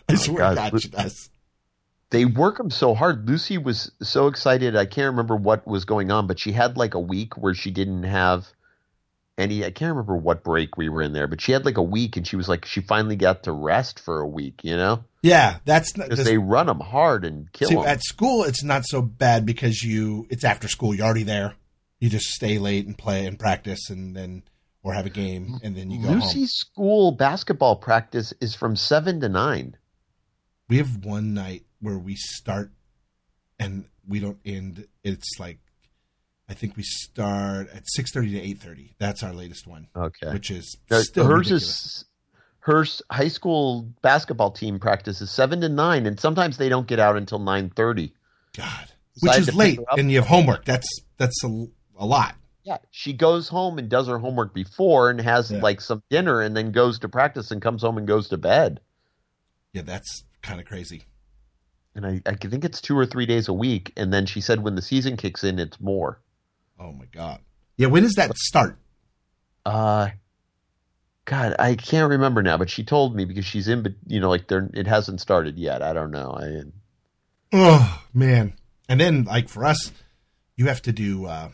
[0.09, 1.31] I oh, swear God, God she does.
[2.11, 3.29] They work them so hard.
[3.29, 4.77] Lucy was so excited.
[4.77, 7.70] I can't remember what was going on, but she had like a week where she
[7.70, 8.46] didn't have
[9.37, 9.64] any.
[9.64, 12.16] I can't remember what break we were in there, but she had like a week,
[12.16, 14.61] and she was like, she finally got to rest for a week.
[14.62, 15.05] You know?
[15.22, 17.85] Yeah, that's because they run them hard and kill see, them.
[17.85, 20.94] At school, it's not so bad because you it's after school.
[20.94, 21.57] You're already there
[22.00, 24.42] you just stay late and play and practice and then
[24.82, 26.46] or have a game and then you go Lucy's home.
[26.46, 29.76] school basketball practice is from seven to nine.
[30.68, 32.70] We have one night where we start
[33.58, 34.87] and we don't end.
[35.02, 35.58] It's like
[36.48, 38.94] I think we start at six thirty to eight thirty.
[38.98, 39.88] That's our latest one.
[39.94, 41.64] Okay, which is now, still hers ridiculous.
[41.64, 42.04] is
[42.61, 46.98] her high school basketball team practice is seven to nine, and sometimes they don't get
[46.98, 48.14] out until nine thirty.
[48.56, 48.88] God,
[49.20, 50.64] which is late, and you have homework.
[50.64, 51.66] That's that's a,
[51.98, 52.34] a lot.
[52.64, 55.61] Yeah, she goes home and does her homework before and has yeah.
[55.61, 58.80] like some dinner, and then goes to practice and comes home and goes to bed.
[59.72, 61.04] Yeah, that's kind of crazy.
[61.94, 64.62] And I, I think it's two or three days a week, and then she said
[64.62, 66.20] when the season kicks in, it's more.
[66.78, 67.40] Oh my god!
[67.76, 68.78] Yeah, when does that start?
[69.64, 70.11] Uh,
[71.24, 74.30] God, I can't remember now, but she told me because she's in, but you know,
[74.30, 75.82] like there, it hasn't started yet.
[75.82, 76.37] I don't know.
[76.38, 76.62] I.
[77.52, 78.54] Oh man!
[78.88, 79.90] And then, like for us,
[80.56, 81.50] you have to do uh,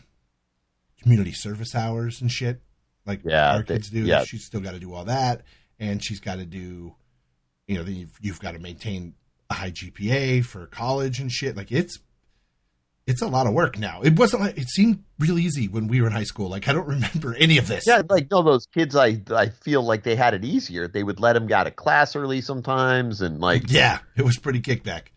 [1.05, 2.61] community service hours and shit.
[3.05, 4.01] Like yeah, our kids do.
[4.01, 4.23] Yeah.
[4.23, 5.43] She's still got to do all that,
[5.79, 6.95] and she's got to do,
[7.67, 9.13] you know, you've, you've got to maintain
[9.51, 11.55] a high GPA for college and shit.
[11.55, 11.99] Like it's
[13.05, 14.01] it's a lot of work now.
[14.01, 16.49] It wasn't like it seemed real easy when we were in high school.
[16.49, 17.85] Like I don't remember any of this.
[17.85, 18.95] Yeah, like no, those kids.
[18.95, 20.87] I I feel like they had it easier.
[20.87, 24.37] They would let them get out of class early sometimes, and like yeah, it was
[24.39, 25.09] pretty kickback.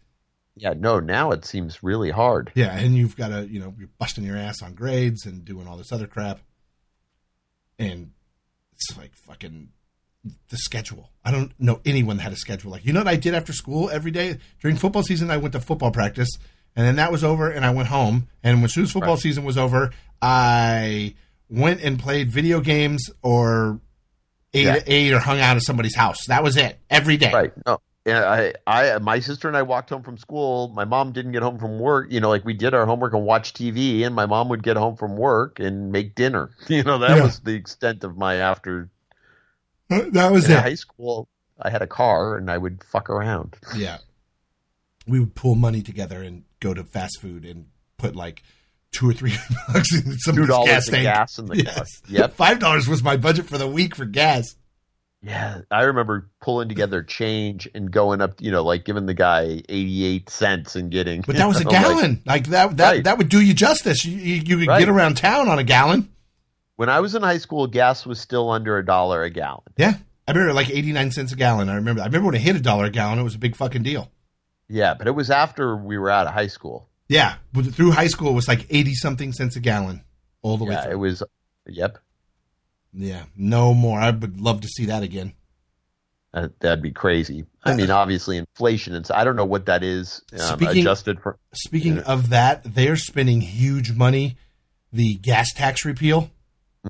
[0.60, 2.52] Yeah, no, now it seems really hard.
[2.54, 5.66] Yeah, and you've got to you know you're busting your ass on grades and doing
[5.66, 6.40] all this other crap,
[7.78, 8.12] and
[8.72, 9.70] it's like fucking
[10.50, 11.10] the schedule.
[11.24, 13.52] I don't know anyone that had a schedule like you know what I did after
[13.52, 15.30] school every day during football season.
[15.30, 16.30] I went to football practice
[16.78, 18.28] and then that was over, and I went home.
[18.44, 19.20] And when soon as football right.
[19.20, 19.90] season was over,
[20.22, 21.16] I
[21.48, 23.80] went and played video games or
[24.54, 24.78] ate, yeah.
[24.86, 26.26] ate or hung out at somebody's house.
[26.28, 27.32] That was it every day.
[27.32, 27.52] Right.
[27.66, 27.80] No.
[28.08, 30.68] Yeah, I, I, my sister and I walked home from school.
[30.68, 32.10] My mom didn't get home from work.
[32.10, 34.78] You know, like we did our homework and watch TV, and my mom would get
[34.78, 36.50] home from work and make dinner.
[36.68, 37.22] You know, that yeah.
[37.22, 38.88] was the extent of my after.
[39.90, 40.58] Uh, that was it.
[40.58, 41.28] High school,
[41.60, 43.56] I had a car and I would fuck around.
[43.76, 43.98] Yeah,
[45.06, 47.66] we would pull money together and go to fast food and
[47.96, 48.42] put like
[48.92, 49.34] two or three
[49.72, 51.02] bucks in some gas tank.
[51.02, 52.00] gas in the yes.
[52.00, 52.14] car.
[52.14, 52.34] Yep.
[52.36, 54.54] Five dollars was my budget for the week for gas.
[55.20, 59.62] Yeah, I remember pulling together change and going up, you know, like giving the guy
[59.68, 61.22] eighty-eight cents and getting.
[61.22, 62.22] But that was know, a gallon.
[62.24, 63.04] Like, like, that, that, right.
[63.04, 64.04] that would do you justice.
[64.04, 64.78] You, you, could right.
[64.78, 66.08] get around town on a gallon.
[66.76, 69.64] When I was in high school, gas was still under a dollar a gallon.
[69.76, 69.94] Yeah,
[70.28, 71.68] I remember like eighty-nine cents a gallon.
[71.68, 72.00] I remember.
[72.02, 74.12] I remember when it hit a dollar a gallon, it was a big fucking deal.
[74.68, 76.88] Yeah, but it was after we were out of high school.
[77.08, 77.36] Yeah,
[77.72, 80.04] through high school it was like eighty something cents a gallon,
[80.42, 80.92] all the yeah, way through.
[80.92, 81.22] It was.
[81.66, 81.98] Yep.
[82.92, 83.98] Yeah, no more.
[84.00, 85.34] I would love to see that again.
[86.32, 87.46] Uh, that'd be crazy.
[87.64, 88.94] I mean, obviously, inflation.
[88.94, 91.38] And I don't know what that is um, speaking, adjusted for.
[91.54, 92.06] Speaking you know.
[92.06, 94.36] of that, they're spending huge money.
[94.92, 96.30] The gas tax repeal.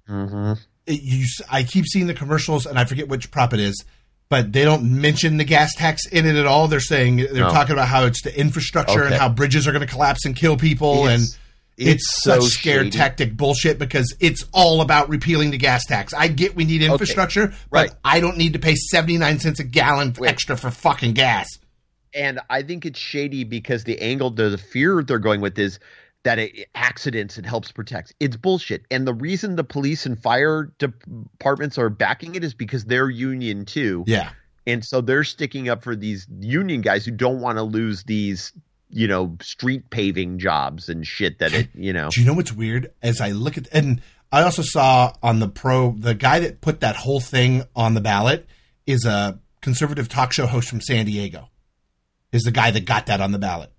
[0.08, 0.54] Mm-hmm.
[0.86, 3.84] It, you, I keep seeing the commercials, and I forget which prop it is
[4.28, 6.68] but they don't mention the gas tax in it at all.
[6.68, 7.50] They're saying they're no.
[7.50, 9.06] talking about how it's the infrastructure okay.
[9.06, 11.38] and how bridges are going to collapse and kill people, it's, and
[11.78, 12.98] it's, it's such so scared shady.
[12.98, 16.12] tactic bullshit because it's all about repealing the gas tax.
[16.12, 17.56] I get we need infrastructure, okay.
[17.70, 17.90] right.
[17.90, 20.28] but I don't need to pay seventy nine cents a gallon Wait.
[20.28, 21.48] extra for fucking gas.
[22.14, 25.78] And I think it's shady because the angle, the, the fear they're going with is
[26.24, 28.14] that it, accidents it helps protect.
[28.18, 28.84] It's bullshit.
[28.90, 33.64] And the reason the police and fire departments are backing it is because they're union
[33.64, 34.04] too.
[34.06, 34.30] Yeah.
[34.66, 38.52] And so they're sticking up for these union guys who don't want to lose these,
[38.90, 42.08] you know, street paving jobs and shit that it, you know.
[42.10, 42.92] Do you know what's weird?
[43.02, 44.00] As I look at and
[44.32, 48.00] I also saw on the pro the guy that put that whole thing on the
[48.00, 48.46] ballot
[48.86, 51.48] is a conservative talk show host from San Diego.
[52.32, 53.72] Is the guy that got that on the ballot.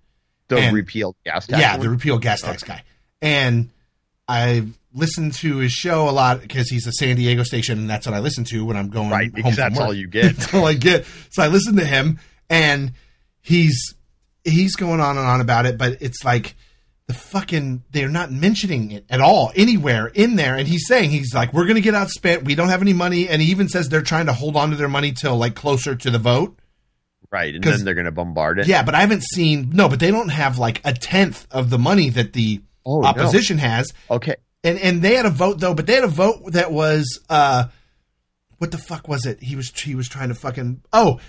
[0.48, 1.60] The and, repealed gas tax.
[1.60, 1.80] Yeah, one?
[1.80, 2.72] the repeal gas tax okay.
[2.72, 2.82] guy.
[3.22, 3.70] And
[4.26, 8.06] I listened to his show a lot because he's a San Diego station, and that's
[8.06, 9.54] what I listen to when I'm going right, home.
[9.54, 9.86] That's work.
[9.86, 10.36] all you get.
[10.36, 11.06] that's all I get.
[11.30, 12.18] So I listen to him,
[12.48, 12.92] and
[13.40, 13.94] he's
[14.44, 16.56] he's going on and on about it, but it's like
[17.06, 20.56] the fucking they're not mentioning it at all anywhere in there.
[20.56, 22.44] And he's saying he's like, we're gonna get outspent.
[22.44, 24.76] We don't have any money, and he even says they're trying to hold on to
[24.76, 26.56] their money till like closer to the vote.
[27.32, 28.66] Right, and then they're going to bombard it.
[28.66, 31.78] Yeah, but I haven't seen no, but they don't have like a tenth of the
[31.78, 33.62] money that the oh, opposition no.
[33.62, 33.92] has.
[34.10, 37.20] Okay, and and they had a vote though, but they had a vote that was
[37.30, 37.66] uh,
[38.58, 39.40] what the fuck was it?
[39.40, 41.20] He was he was trying to fucking oh,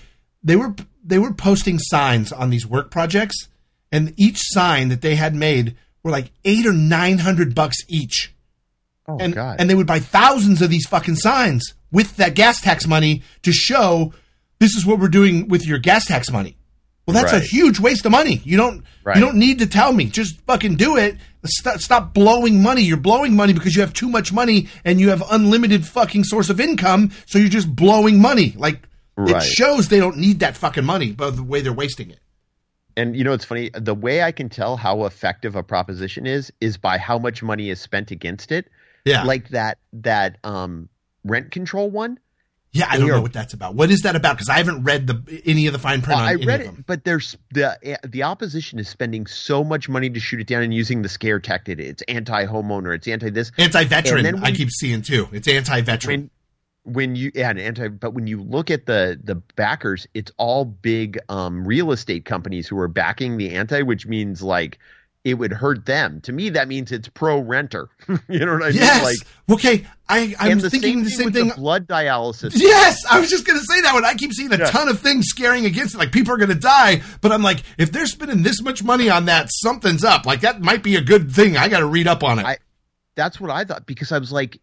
[0.43, 3.47] they were they were posting signs on these work projects,
[3.91, 8.33] and each sign that they had made were like eight or nine hundred bucks each.
[9.07, 9.57] Oh and, God!
[9.59, 13.51] And they would buy thousands of these fucking signs with that gas tax money to
[13.51, 14.13] show
[14.59, 16.57] this is what we're doing with your gas tax money.
[17.05, 17.41] Well, that's right.
[17.41, 18.41] a huge waste of money.
[18.43, 19.17] You don't right.
[19.17, 20.05] you don't need to tell me.
[20.05, 21.17] Just fucking do it.
[21.43, 22.83] Stop, stop blowing money.
[22.83, 26.51] You're blowing money because you have too much money and you have unlimited fucking source
[26.51, 27.11] of income.
[27.25, 28.53] So you're just blowing money.
[28.55, 29.37] Like right.
[29.37, 32.19] it shows they don't need that fucking money, but the way they're wasting it.
[32.97, 33.69] And you know, it's funny.
[33.73, 37.69] The way I can tell how effective a proposition is is by how much money
[37.69, 38.69] is spent against it.
[39.05, 40.89] Yeah, like that that um,
[41.23, 42.19] rent control one
[42.73, 43.75] Yeah, I don't know what that's about.
[43.75, 44.37] What is that about?
[44.37, 46.19] Because I haven't read the any of the fine print.
[46.19, 50.19] Well, I read it, but there's the the opposition is spending so much money to
[50.19, 51.79] shoot it down and using the scare tactic.
[51.79, 52.95] It's anti homeowner.
[52.95, 53.51] It's anti this.
[53.57, 54.43] Anti veteran.
[54.43, 55.27] I keep seeing too.
[55.33, 56.29] It's anti veteran.
[56.83, 60.65] When, when, you yeah, anti, but when you look at the the backers, it's all
[60.65, 64.79] big um, real estate companies who are backing the anti, which means like
[65.23, 66.19] it would hurt them.
[66.21, 67.89] To me, that means it's pro renter.
[68.27, 68.95] you know what I yes.
[68.95, 69.03] mean?
[69.03, 71.47] Like, okay, I, I'm the thinking same the same thing.
[71.49, 72.53] The blood dialysis.
[72.55, 74.03] Yes, I was just going to say that one.
[74.03, 74.65] I keep seeing a yeah.
[74.65, 75.99] ton of things scaring against it.
[75.99, 79.09] Like people are going to die, but I'm like, if they're spending this much money
[79.09, 80.25] on that, something's up.
[80.25, 81.55] Like that might be a good thing.
[81.55, 82.45] I got to read up on it.
[82.45, 82.57] I,
[83.21, 84.59] that's what I thought because I was like,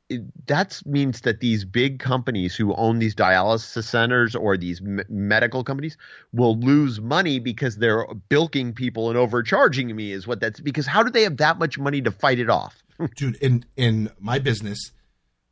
[0.46, 5.62] that means that these big companies who own these dialysis centers or these m- medical
[5.62, 5.96] companies
[6.32, 10.10] will lose money because they're bilking people and overcharging me.
[10.10, 12.82] Is what that's because how do they have that much money to fight it off,
[13.16, 13.36] dude?
[13.36, 14.90] In in my business,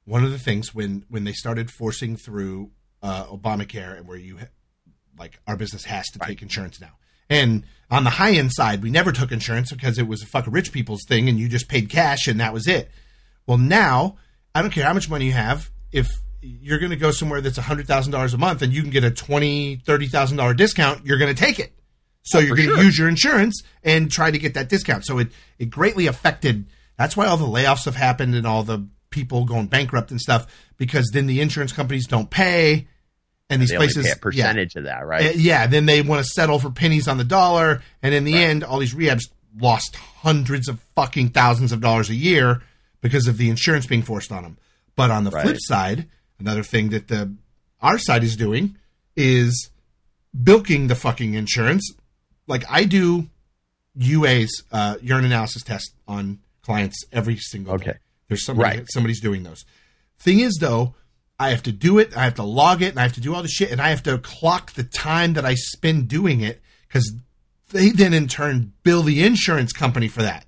[0.05, 2.73] one of the things when when they started forcing through
[3.05, 4.39] uh, Obamacare and where you
[5.17, 6.31] like our business has to right.
[6.31, 6.99] take insurance now.
[7.29, 10.53] And on the high end side, we never took insurance because it was a fucking
[10.53, 12.91] rich people's thing and you just paid cash and that was it.
[13.47, 14.17] Well, now
[14.55, 15.71] I don't care how much money you have.
[15.93, 16.09] If
[16.43, 19.83] you're going to go somewhere that's $100,000 a month and you can get a $20,000,
[19.85, 21.73] $30,000 discount, you're going to take it.
[22.23, 22.85] So oh, you're going to sure.
[22.85, 25.07] use your insurance and try to get that discount.
[25.07, 26.67] So it, it greatly affected.
[26.99, 30.47] That's why all the layoffs have happened and all the people going bankrupt and stuff
[30.77, 32.89] because then the insurance companies don't pay
[33.49, 35.37] and these places a percentage yeah, of that, right?
[35.37, 38.43] Yeah, then they want to settle for pennies on the dollar, and in the right.
[38.43, 42.63] end, all these rehabs lost hundreds of fucking thousands of dollars a year
[43.01, 44.59] because of the insurance being forced on them.
[44.97, 45.43] But on the right.
[45.43, 47.35] flip side, another thing that the
[47.81, 48.77] our side is doing
[49.15, 49.71] is
[50.43, 51.93] bilking the fucking insurance.
[52.47, 53.29] Like I do
[53.97, 57.93] UA's uh, urine analysis test on clients every single okay.
[57.93, 57.99] day.
[58.29, 58.87] There's somebody right.
[58.93, 59.65] somebody's doing those.
[60.19, 60.95] Thing is though,
[61.39, 63.35] I have to do it, I have to log it, and I have to do
[63.35, 66.61] all the shit, and I have to clock the time that I spend doing it
[66.89, 67.13] because
[67.71, 70.47] they then in turn bill the insurance company for that.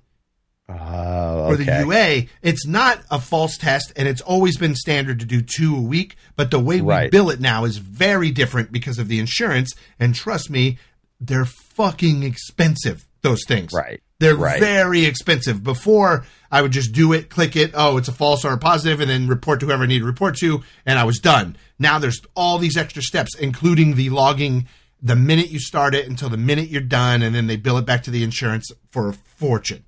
[0.67, 1.51] Oh, okay.
[1.51, 5.41] For the UA, it's not a false test, and it's always been standard to do
[5.41, 6.15] two a week.
[6.35, 7.11] But the way we right.
[7.11, 9.73] bill it now is very different because of the insurance.
[9.99, 10.77] And trust me,
[11.19, 13.05] they're fucking expensive.
[13.21, 14.01] Those things, right?
[14.19, 14.59] They're right.
[14.59, 15.63] very expensive.
[15.63, 17.71] Before I would just do it, click it.
[17.73, 20.05] Oh, it's a false or a positive, and then report to whoever I need to
[20.05, 21.55] report to, and I was done.
[21.77, 24.67] Now there's all these extra steps, including the logging
[25.01, 27.85] the minute you start it until the minute you're done, and then they bill it
[27.85, 29.85] back to the insurance for a fortune.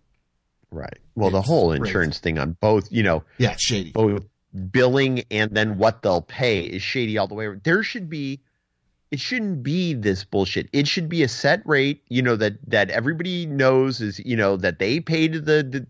[0.71, 0.99] Right.
[1.15, 2.35] Well, it's the whole insurance crazy.
[2.35, 3.91] thing on both, you know, yeah, shady.
[3.91, 4.23] Both
[4.71, 7.47] billing and then what they'll pay is shady all the way.
[7.63, 8.41] There should be
[9.11, 10.69] it shouldn't be this bullshit.
[10.71, 14.55] It should be a set rate, you know, that that everybody knows is, you know,
[14.57, 15.85] that they paid the, the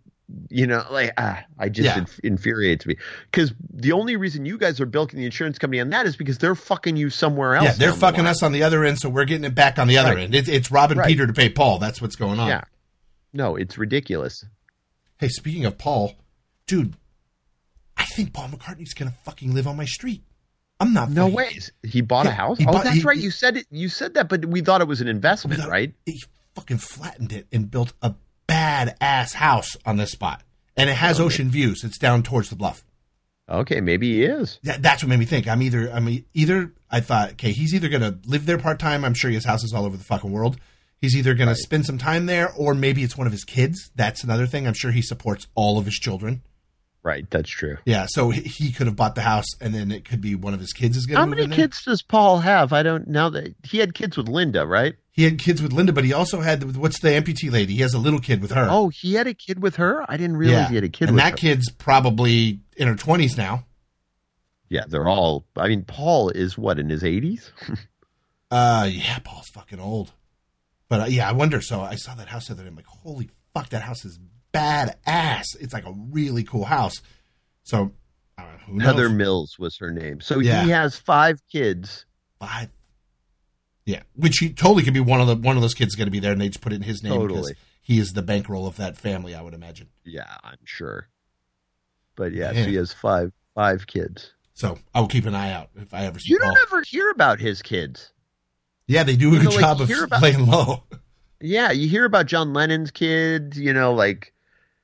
[0.50, 2.00] you know, like ah, I just yeah.
[2.00, 2.96] inf- infuriates me
[3.30, 6.40] because the only reason you guys are bilking the insurance company on that is because
[6.40, 7.66] they're fucking you somewhere else.
[7.66, 9.88] Yeah, they're fucking the us on the other end, so we're getting it back on
[9.88, 10.24] the other right.
[10.24, 10.36] end.
[10.36, 11.08] It, it's robbing right.
[11.08, 11.78] Peter to pay Paul.
[11.78, 12.48] That's what's going on.
[12.48, 12.64] Yeah,
[13.34, 14.44] no, it's ridiculous.
[15.20, 16.14] Hey, speaking of Paul,
[16.66, 16.96] dude,
[17.98, 20.24] I think Paul McCartney's gonna fucking live on my street.
[20.82, 21.12] I'm not.
[21.12, 21.72] No ways.
[21.84, 22.58] He bought a house.
[22.60, 23.18] Oh, bought, that's he, right.
[23.18, 23.68] You said it.
[23.70, 25.94] You said that, but we thought it was an investment, right?
[26.08, 26.20] He
[26.56, 28.16] fucking flattened it and built a
[28.48, 30.42] bad ass house on this spot,
[30.76, 31.26] and it has okay.
[31.26, 31.84] ocean views.
[31.84, 32.84] It's down towards the bluff.
[33.48, 34.60] Okay, maybe he is.
[34.64, 35.48] That, that's what made me think.
[35.48, 35.92] I'm either.
[35.92, 36.74] I'm either.
[36.90, 39.06] I thought, okay, he's either gonna live there part time.
[39.06, 40.58] I'm sure he has houses all over the fucking world.
[41.00, 41.58] He's either gonna right.
[41.58, 43.92] spend some time there, or maybe it's one of his kids.
[43.96, 44.66] That's another thing.
[44.66, 46.42] I'm sure he supports all of his children.
[47.04, 47.78] Right, that's true.
[47.84, 50.60] Yeah, so he could have bought the house, and then it could be one of
[50.60, 51.22] his kids is going to.
[51.22, 52.74] How many kids does Paul have?
[52.74, 54.96] I don't know that he had kids with Linda, right?
[55.10, 57.74] He had kids with Linda, but he also had what's the amputee lady?
[57.74, 58.68] He has a little kid with her.
[58.70, 60.06] Oh, he had a kid with her.
[60.08, 60.70] I didn't realize yeah.
[60.70, 61.10] he had a kid.
[61.10, 61.38] And that her.
[61.38, 63.66] kid's probably in her twenties now.
[64.70, 65.46] Yeah, they're all.
[65.58, 67.52] I mean, Paul is what in his eighties.
[68.52, 70.14] uh, yeah, Paul's fucking old.
[70.88, 71.62] But uh, yeah, I wonder.
[71.62, 72.70] So I saw that house the other day.
[72.70, 74.20] I'm like, holy fuck, that house is
[74.54, 75.56] badass.
[75.60, 77.02] It's like a really cool house.
[77.64, 77.92] So
[78.38, 78.44] uh,
[78.80, 80.22] Heather Mills was her name.
[80.22, 80.64] So yeah.
[80.64, 82.06] he has five kids.
[82.40, 82.70] Five.
[83.86, 86.12] Yeah, which he totally could be one of the one of those kids going to
[86.12, 87.42] be there, and they just put in his name totally.
[87.42, 89.34] because he is the bankroll of that family.
[89.34, 89.90] I would imagine.
[90.06, 91.08] Yeah, I'm sure.
[92.16, 94.34] But yeah, so he has five five kids.
[94.54, 96.32] So I will keep an eye out if I ever see.
[96.32, 96.64] You don't Paul.
[96.68, 98.12] ever hear about his kids.
[98.88, 100.84] Yeah, they do a you good know, job like, of about, laying low.
[101.40, 103.58] Yeah, you hear about John Lennon's kids.
[103.58, 104.34] You know, like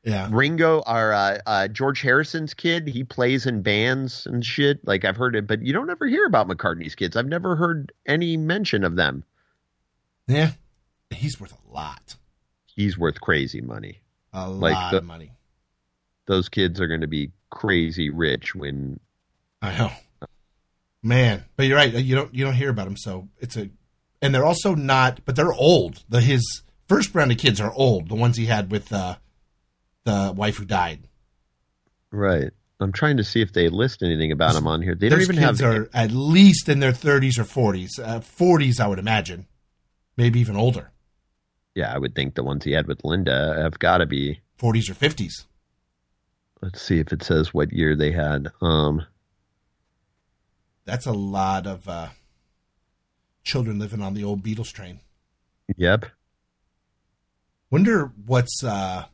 [0.08, 0.30] yeah.
[0.32, 4.80] Ringo, our uh, uh, George Harrison's kid, he plays in bands and shit.
[4.88, 7.18] Like I've heard it, but you don't ever hear about McCartney's kids.
[7.18, 9.26] I've never heard any mention of them.
[10.26, 10.52] Yeah,
[11.10, 12.16] he's worth a lot.
[12.66, 14.00] He's worth crazy money.
[14.32, 15.34] A like lot the, of money.
[16.26, 19.02] Those kids are going to be crazy rich when.
[19.62, 19.92] I know.
[21.04, 21.94] Man, but you're right.
[21.94, 22.96] You don't you don't hear about them.
[22.96, 23.70] So it's a,
[24.22, 26.06] and they're also not, but they're old.
[26.08, 28.08] The his first round of kids are old.
[28.08, 29.18] The ones he had with uh,
[30.08, 31.00] the wife who died.
[32.12, 32.52] Right.
[32.80, 34.96] I'm trying to see if they list anything about him on here.
[34.96, 35.58] They don't even have.
[35.58, 38.00] kids are at least in their 30s or 40s.
[38.00, 39.48] Uh, 40s, I would imagine,
[40.16, 40.92] maybe even older.
[41.76, 44.42] yeah, I would think the ones he had with Linda have got to be.
[44.60, 45.46] 40s or 50s.
[46.62, 48.48] Let's see if it says what year they had.
[48.62, 49.06] Um,
[50.86, 52.10] That's a lot of uh,
[53.44, 55.00] children living on the old Beatles train.
[55.76, 56.06] yep.
[57.70, 59.06] Wonder what's uh,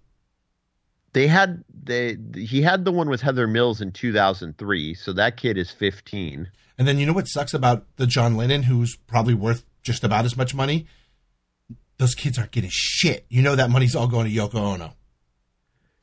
[1.13, 5.57] They had they he had the one with Heather Mills in 2003, so that kid
[5.57, 6.49] is 15.
[6.77, 10.25] And then you know what sucks about the John Lennon, who's probably worth just about
[10.25, 10.87] as much money?
[11.99, 13.25] Those kids aren't getting shit.
[13.29, 14.93] You know that money's all going to Yoko Ono.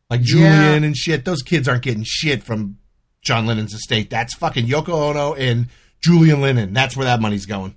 [0.09, 0.53] Like Julian
[0.83, 0.87] Yeah.
[0.87, 1.25] and shit.
[1.25, 2.79] Those kids aren't getting shit from
[3.23, 4.11] John Lennon's estate.
[4.11, 5.67] That's fucking Yoko Ono and
[6.01, 6.73] Julian Lennon.
[6.73, 7.75] That's where that money's going,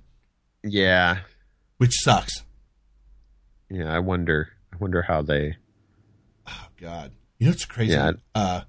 [0.62, 1.18] Yeah.
[1.78, 2.44] which sucks.
[3.68, 5.56] Yeah, I wonder I wonder how they
[6.46, 7.10] Oh God.
[7.38, 7.92] You know it's crazy?
[7.92, 8.12] Yeah.
[8.34, 8.62] Uh,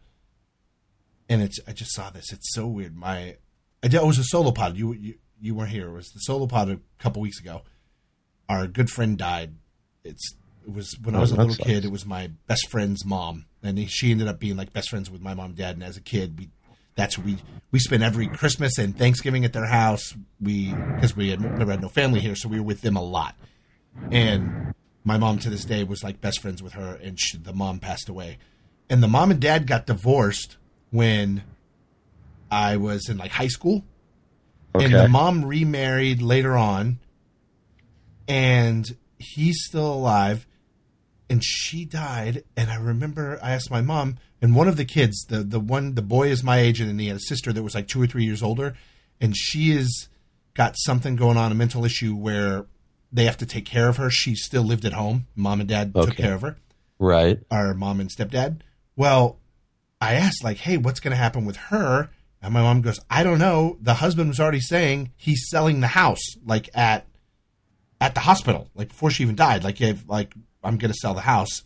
[1.30, 2.32] and it's I just saw this.
[2.32, 2.96] It's so weird.
[2.96, 3.38] My
[3.84, 4.78] I did, it was a solo pod.
[4.78, 5.88] You you you weren't here.
[5.88, 7.62] It was the solo pod a couple weeks ago.
[8.50, 9.56] Our good friend died.
[10.04, 10.36] It's
[10.68, 11.68] it was when I Oh, was a little sucks.
[11.68, 11.86] kid.
[11.86, 15.10] It was my best friend's mom, and he, she ended up being like best friends
[15.12, 15.76] with my mom and dad.
[15.76, 16.50] And as a kid, we
[16.96, 17.38] that's we
[17.72, 20.14] we spent every Christmas and Thanksgiving at their house.
[20.42, 23.04] We because we had never had no family here, so we were with them a
[23.04, 23.36] lot.
[24.12, 27.54] And my mom to this day was like best friends with her, and she, the
[27.54, 28.38] mom passed away.
[28.90, 30.58] And the mom and dad got divorced
[30.92, 31.44] when
[32.52, 33.84] I was in like high school,
[34.76, 37.00] and the mom remarried later on,
[38.28, 38.86] and
[39.18, 40.46] he's still alive,
[41.30, 42.44] and she died.
[42.56, 45.96] And I remember I asked my mom, and one of the kids, the the one,
[45.96, 48.02] the boy is my age, and then he had a sister that was like two
[48.02, 48.76] or three years older,
[49.20, 50.08] and she is
[50.54, 52.66] got something going on, a mental issue where
[53.12, 54.10] they have to take care of her.
[54.10, 55.28] She still lived at home.
[55.36, 56.58] Mom and dad took care of her
[57.00, 57.40] Right.
[57.52, 58.62] our mom and stepdad.
[58.96, 59.38] Well,
[60.02, 62.10] I asked like, "Hey, what's going to happen with her?"
[62.42, 63.78] And my mom goes, "I don't know.
[63.82, 67.06] The husband was already saying he's selling the house, like at
[68.00, 69.64] at the hospital, like before she even died.
[69.64, 70.34] Like, if, like
[70.64, 71.64] I'm going to sell the house."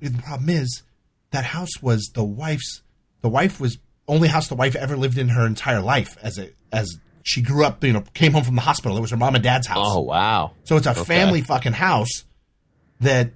[0.00, 0.82] The problem is
[1.30, 2.82] that house was the wife's.
[3.20, 3.78] The wife was
[4.08, 7.64] only house the wife ever lived in her entire life as a as she grew
[7.64, 7.84] up.
[7.84, 8.96] You know, came home from the hospital.
[8.96, 9.86] It was her mom and dad's house.
[9.88, 10.52] Oh wow.
[10.64, 11.04] So it's a Okay.
[11.04, 12.24] family fucking house
[13.00, 13.30] that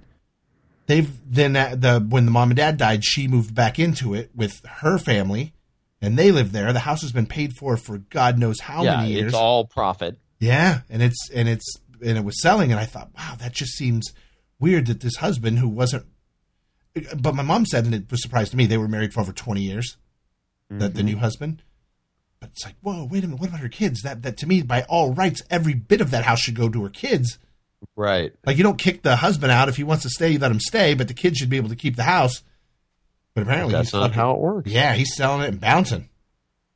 [0.87, 4.65] they've then the when the mom and dad died, she moved back into it with
[4.65, 5.53] her family,
[6.01, 6.73] and they live there.
[6.73, 9.27] The house has been paid for for God knows how yeah, many years.
[9.27, 10.17] it's all profit.
[10.39, 13.73] yeah, and it's and it's and it was selling, and I thought, wow, that just
[13.73, 14.13] seems
[14.59, 16.05] weird that this husband who wasn't.
[17.15, 19.33] But my mom said, and it was surprised to me, they were married for over
[19.33, 19.97] twenty years.
[20.69, 21.05] That the mm-hmm.
[21.05, 21.63] new husband.
[22.41, 23.39] But it's like, whoa, wait a minute.
[23.39, 24.01] What about her kids?
[24.01, 26.83] That that to me, by all rights, every bit of that house should go to
[26.83, 27.39] her kids.
[27.95, 28.33] Right.
[28.45, 30.59] Like you don't kick the husband out if he wants to stay, you let him
[30.59, 32.43] stay, but the kid should be able to keep the house.
[33.33, 34.69] But apparently, That's not fucking- how it works.
[34.71, 36.09] Yeah, he's selling it and bouncing.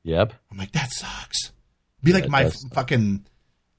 [0.04, 0.34] Yep.
[0.52, 1.52] I'm like, that sucks.
[2.04, 3.26] Be like Yeah, it my fucking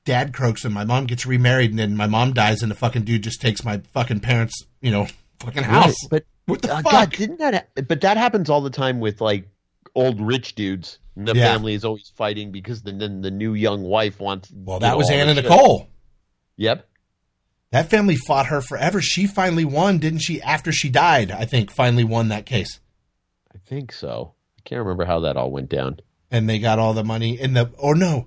[0.04, 3.02] dad croaks and my mom gets remarried, and then my mom dies, and the fucking
[3.04, 5.06] dude just takes my fucking parents, you know,
[5.40, 5.94] fucking house.
[6.10, 6.92] Right, But what the uh, fuck?
[6.92, 7.54] God, didn't that?
[7.54, 9.48] ha- But that happens all the time with like
[9.94, 10.98] old rich dudes.
[11.16, 11.52] The Yeah.
[11.52, 14.50] family is always fighting because then then the new young wife wants.
[14.54, 15.50] well, that was Anna the shit.
[15.50, 15.88] Nicole.
[16.56, 16.88] Yep.
[17.72, 19.00] That family fought her forever.
[19.02, 20.40] She finally won, didn't she?
[20.40, 22.80] After she died, I think finally won that case.
[23.54, 24.34] I think so.
[24.58, 25.98] I can't remember how that all went down.
[26.30, 28.26] and they got all the money in the or no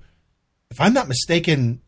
[0.69, 1.81] if i'm not mistaken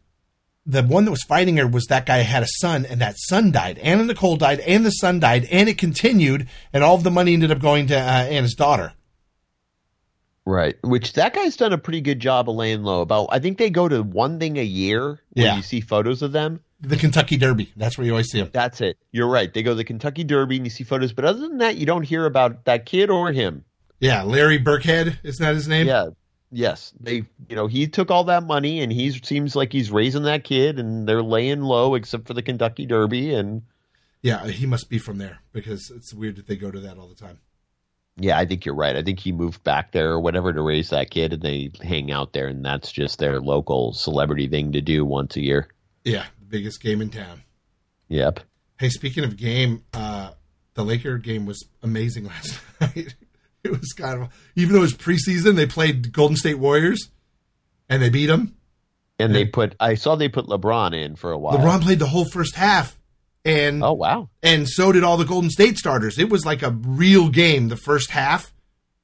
[0.66, 3.52] the one that was fighting her was that guy had a son and that son
[3.52, 7.12] died anna nicole died and the son died and it continued and all of the
[7.12, 8.94] money ended up going to uh, anna's daughter
[10.46, 10.78] Right.
[10.82, 13.02] Which that guy's done a pretty good job of laying low.
[13.02, 15.56] About I think they go to one thing a year when Yeah.
[15.58, 16.62] you see photos of them.
[16.80, 18.98] The kentucky derby that's where you always see him That's it.
[19.12, 19.52] You're right.
[19.52, 21.86] They go to the Kentucky Derby and you see photos, but other than that, you
[21.88, 23.66] don't hear about that kid or him.
[24.00, 26.10] yeah larry birkhead isn't that his name Yeah.
[26.52, 26.94] Yes.
[27.00, 30.44] They you know, he took all that money and he seems like he's raising that
[30.44, 33.64] kid and they're laying low except for the Kentucky Derby and
[34.22, 37.08] yeah he must be from there because it's weird that they go to that all
[37.08, 37.40] the time
[38.20, 38.96] yeah, I think you're right.
[38.96, 42.12] I think he moved back there or whatever to raise that kid and they hang
[42.12, 45.68] out there and that's just their local celebrity thing to do once a year.
[46.04, 47.44] yeah biggest game in town
[48.10, 48.40] Yep.
[48.80, 50.32] Hey, speaking of game, uh,
[50.76, 53.16] the Laker game was amazing last night.
[53.64, 57.10] it was kind of even though it was preseason, they played Golden State Warriors
[57.90, 58.56] and they beat them.
[59.20, 61.58] And they put I saw they put LeBron in for a while.
[61.58, 62.98] LeBron played the whole first half,
[63.44, 64.30] and Oh wow.
[64.44, 66.20] and so did all the Golden State starters.
[66.20, 68.54] It was like a real game the first half.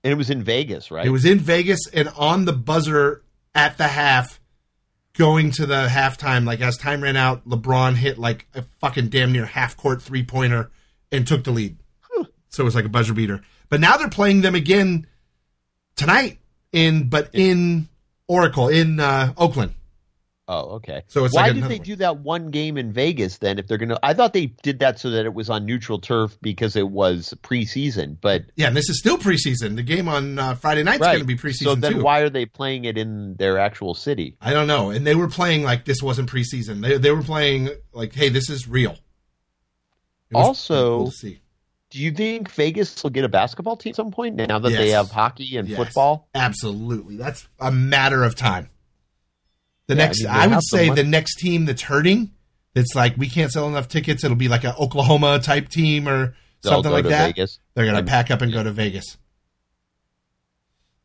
[0.04, 1.06] And it was in Vegas, right?
[1.06, 3.24] It was in Vegas, and on the buzzer
[3.56, 4.40] at the half,
[5.18, 6.46] going to the halftime.
[6.46, 10.24] Like as time ran out, LeBron hit like a fucking damn near half court three
[10.24, 10.72] pointer
[11.12, 11.78] and took the lead.
[12.50, 13.42] So it was like a buzzer beater.
[13.70, 15.08] But now they're playing them again
[15.96, 16.38] tonight
[16.72, 17.90] in but in
[18.28, 19.74] Oracle in uh, Oakland.
[20.54, 21.04] Oh, okay.
[21.08, 21.86] So it's why like did they one.
[21.86, 23.58] do that one game in Vegas then?
[23.58, 26.38] If they're gonna, I thought they did that so that it was on neutral turf
[26.42, 28.18] because it was preseason.
[28.22, 29.76] But Yeah, and this is still preseason.
[29.76, 32.04] The game on uh, Friday night's right, going to be preseason so then too.
[32.04, 34.38] why are they playing it in their actual city?
[34.42, 34.92] I don't know.
[34.92, 36.82] And they were playing like this wasn't preseason.
[36.82, 38.98] They they were playing like, hey, this is real.
[40.34, 41.40] Also- cool see.
[41.90, 44.90] Do you think Vegas will get a basketball team at some point now that they
[44.90, 46.28] have hockey and Yes, football?
[46.34, 47.18] absolutely.
[47.18, 48.70] That's a matter of time.
[49.88, 52.32] The Yeah, next, mean, they I, would say, the next team that's hurting.
[52.76, 54.24] It's like we can't sell enough tickets.
[54.24, 57.28] It'll be like an Oklahoma type team or They'll something like that.
[57.36, 57.60] Vegas.
[57.76, 59.18] They're gonna And- pack up and go to Vegas.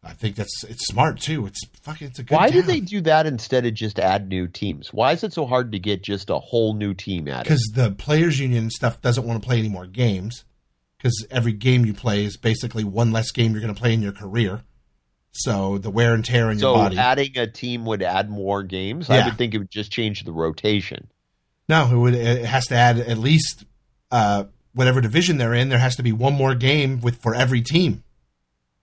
[0.04, 1.44] I think that's it's smart too.
[1.46, 2.34] It's fucking it's a good.
[2.36, 2.68] Why did town.
[2.68, 4.92] they do that instead of just add new teams?
[4.92, 7.42] Why is it so hard to get just a whole new team added?
[7.44, 10.44] because the players union and stuff doesn't want to play any more games
[10.96, 14.00] because every game you play is basically one less game you're going to play in
[14.00, 14.62] your career
[15.38, 16.96] so the wear and tear on your body.
[16.96, 19.08] So adding a team would add more games.
[19.10, 21.08] I would think it would just change the rotation.
[21.68, 23.64] no it, would, it has to add at least
[24.10, 27.60] uh, whatever division they're in there has to be one more game with for every
[27.60, 28.02] team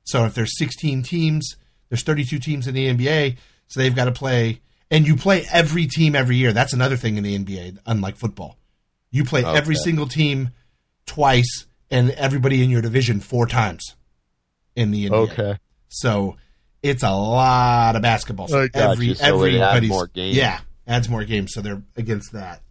[0.04, 1.56] so if there's 16 teams
[1.90, 3.38] there's 32 teams in the nba
[3.68, 7.18] so they've got to play and you play every team every year that's another thing
[7.18, 8.58] in the nba unlike football
[9.10, 10.50] you play every single team
[11.06, 13.96] twice and everybody in your division four times
[14.76, 15.32] in the NBA.
[15.32, 15.58] Okay.
[15.88, 16.36] So
[16.86, 18.46] it's a lot of basketball.
[18.46, 19.16] Oh, so I every you.
[19.16, 20.36] So everybody's more games.
[20.36, 21.54] yeah adds more games.
[21.54, 22.62] So they're against that.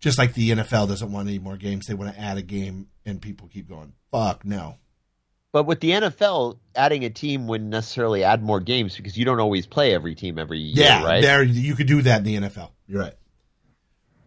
[0.00, 2.88] Just like the NFL doesn't want any more games, they want to add a game,
[3.04, 3.92] and people keep going.
[4.10, 4.76] Fuck no.
[5.52, 9.40] But with the NFL, adding a team wouldn't necessarily add more games because you don't
[9.40, 11.20] always play every team every year, Yeah, right?
[11.20, 12.70] there you could do that in the NFL.
[12.86, 13.14] You're right.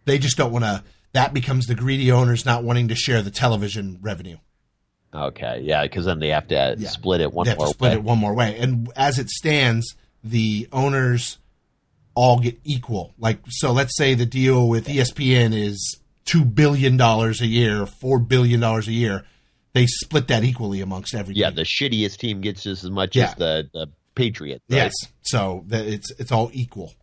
[0.06, 0.84] They just don't want to.
[1.14, 4.38] That becomes the greedy owners not wanting to share the television revenue.
[5.14, 6.90] Okay, yeah, because then they have to Yeah.
[6.90, 7.98] split it one they have more to split way.
[7.98, 8.58] it one more way.
[8.60, 11.38] And as it stands, the owners
[12.16, 13.14] all get equal.
[13.20, 18.18] Like, so let's say the deal with ESPN is two billion dollars a year, four
[18.20, 19.24] billion dollars a year.
[19.74, 21.56] They split that equally amongst every Yeah, team.
[21.56, 23.30] the shittiest team gets just as much Yeah.
[23.30, 24.62] as the, the Patriot.
[24.70, 24.78] right?
[24.78, 24.94] yes.
[25.24, 26.94] So it's it's all equal.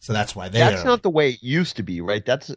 [0.00, 0.86] So that's why they That's are.
[0.86, 2.24] not the way it used to be, right?
[2.24, 2.54] That's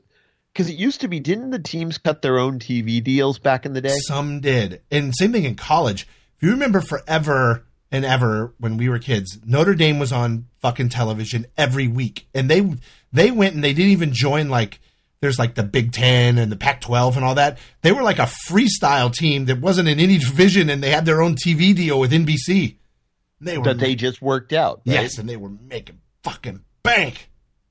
[0.57, 1.19] because it used to be.
[1.19, 3.95] Didn't the teams cut their own TV deals back in the day?
[4.07, 4.81] Some did.
[4.89, 6.07] And same thing in college.
[6.37, 10.89] If you remember forever and ever when we were kids, Notre Dame was on fucking
[10.89, 12.27] television every week.
[12.33, 12.67] And they
[13.13, 14.79] they went and they didn't even join like
[15.21, 17.59] there's like the Big Ten and the Pac twelve and all that.
[17.83, 21.21] They were like a freestyle team that wasn't in any division and they had their
[21.21, 22.77] own TV deal with NBC.
[23.39, 24.81] They were That they just worked out.
[24.87, 24.93] right?
[24.93, 27.29] Yes, and they were making fucking bank.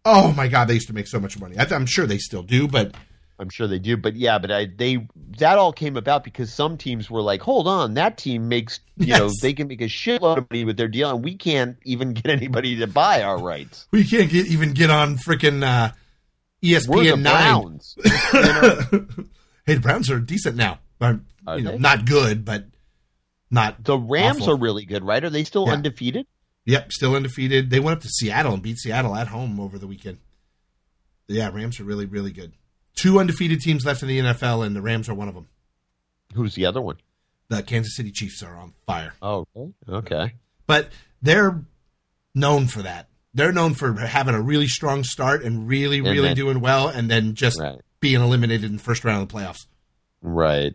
[0.09, 1.59] Oh my god, they used to make so much money.
[1.59, 2.95] I, I'm sure they still do, but
[3.41, 5.07] I'm sure they do, but yeah, but I they
[5.39, 9.09] that all came about because some teams were like, hold on, that team makes you
[9.19, 12.13] know they can make a shitload of money with their deal, and we can't even
[12.13, 13.89] get anybody to buy our rights.
[13.91, 15.91] we can't get, even get on freaking uh,
[16.63, 17.81] ESPN nine.
[19.67, 20.79] Hey, the Browns are decent now.
[21.01, 21.19] Are
[21.57, 21.79] you know, they?
[21.79, 22.67] not good, but
[23.51, 23.83] not.
[23.83, 24.53] The Rams Awful.
[24.55, 25.23] are really good, right?
[25.25, 25.73] Are they still Yeah.
[25.73, 26.27] undefeated?
[26.67, 27.71] Yep, still undefeated.
[27.71, 30.19] They went up to Seattle and beat Seattle at home over the weekend.
[31.29, 32.53] Yeah, Rams are really, really good.
[32.97, 35.49] Two undefeated teams left in the NFL, and the Rams are one of them.
[36.35, 36.97] Who's the other one?
[37.49, 39.47] The Kansas City Chiefs are on fire, Oh,
[39.89, 40.35] okay.
[40.67, 40.91] but
[41.23, 41.63] they're
[42.35, 43.09] known for that.
[43.35, 46.89] They're known for having a really strong start and really, And really then- doing well,
[46.89, 47.81] and then just Right.
[48.01, 49.67] being eliminated in the first round of the playoffs.
[50.23, 50.75] Right.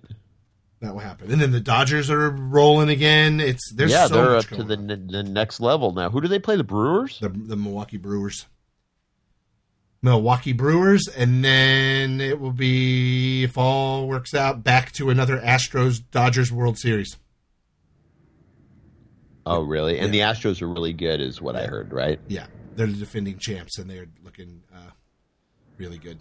[0.81, 1.31] That will happen.
[1.31, 3.39] And then the Dodgers are rolling again.
[3.39, 5.07] It's there's yeah, so they're up to the, on.
[5.07, 6.09] the next level now.
[6.09, 6.55] Who do they play?
[6.55, 7.19] The Brewers?
[7.19, 8.47] the the Milwaukee Brewers.
[10.03, 16.01] Milwaukee Brewers, and then it will be if all works out back to another Astros
[16.09, 17.17] Dodgers World Series.
[19.45, 19.99] Oh, really?
[19.99, 22.19] And the Astros are really good, is what I heard, right?
[22.27, 24.89] Yeah, they're the defending champs, and they're looking uh,
[25.77, 26.17] really good.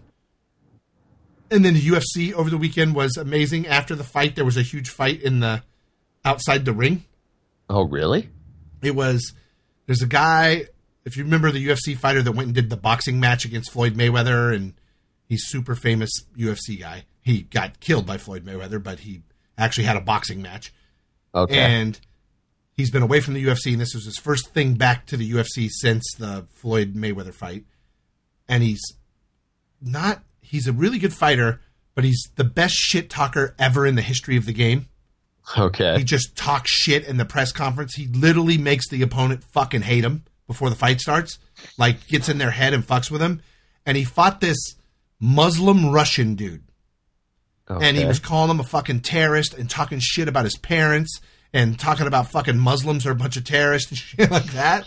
[1.51, 3.67] And then the UFC over the weekend was amazing.
[3.67, 5.63] After the fight, there was a huge fight in the
[6.25, 7.05] outside the ring.
[7.69, 8.29] Oh, really?
[8.83, 9.33] It was
[9.87, 10.67] there's a guy
[11.05, 13.95] if you remember the UFC fighter that went and did the boxing match against Floyd
[13.95, 14.75] Mayweather and
[15.29, 17.05] he's super famous UFC guy.
[17.23, 19.23] He got killed by Floyd Mayweather, but he
[19.59, 20.73] actually had a boxing match.
[21.35, 21.59] Okay.
[21.59, 21.99] And
[22.77, 25.31] he's been away from the UFC and this was his first thing back to the
[25.31, 27.65] UFC since the Floyd Mayweather fight.
[28.49, 28.83] And he's
[29.81, 31.61] not he's a really good fighter,
[31.95, 34.87] but he's the best shit talker ever in the history of the game.
[35.57, 35.99] okay.
[35.99, 37.95] He just talks shit in the press conference.
[37.95, 41.39] He literally makes the opponent fucking hate him before the fight starts,
[41.79, 43.43] like gets in their head and fucks with them.
[43.87, 44.59] And he fought this
[45.21, 46.65] Muslim Russian dude.
[47.71, 47.87] Okay.
[47.87, 51.21] And he was calling him a fucking terrorist and talking shit about his parents
[51.53, 54.85] and talking about fucking Muslims are a bunch of terrorists and shit like that.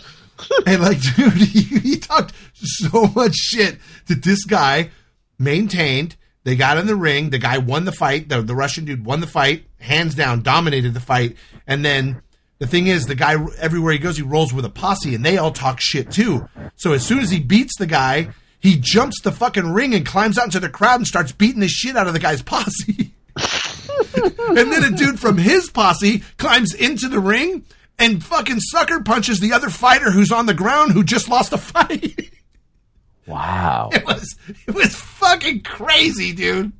[0.66, 4.90] and like, dude, he, he talked so much shit that this guy
[5.38, 6.16] maintained.
[6.44, 7.30] They got in the ring.
[7.30, 8.28] The guy won the fight.
[8.28, 11.36] The, the Russian dude won the fight, hands down, dominated the fight.
[11.66, 12.20] And then
[12.58, 15.38] the thing is, the guy everywhere he goes, he rolls with a posse, and they
[15.38, 16.48] all talk shit too.
[16.76, 18.28] So as soon as he beats the guy,
[18.60, 21.68] he jumps the fucking ring and climbs out into the crowd and starts beating the
[21.68, 23.14] shit out of the guy's posse.
[24.16, 27.64] and then a dude from his posse climbs into the ring
[27.98, 31.58] and fucking sucker punches the other fighter who's on the ground who just lost a
[31.58, 32.30] fight.
[33.26, 33.90] wow.
[33.92, 36.72] It was it was fucking crazy, dude.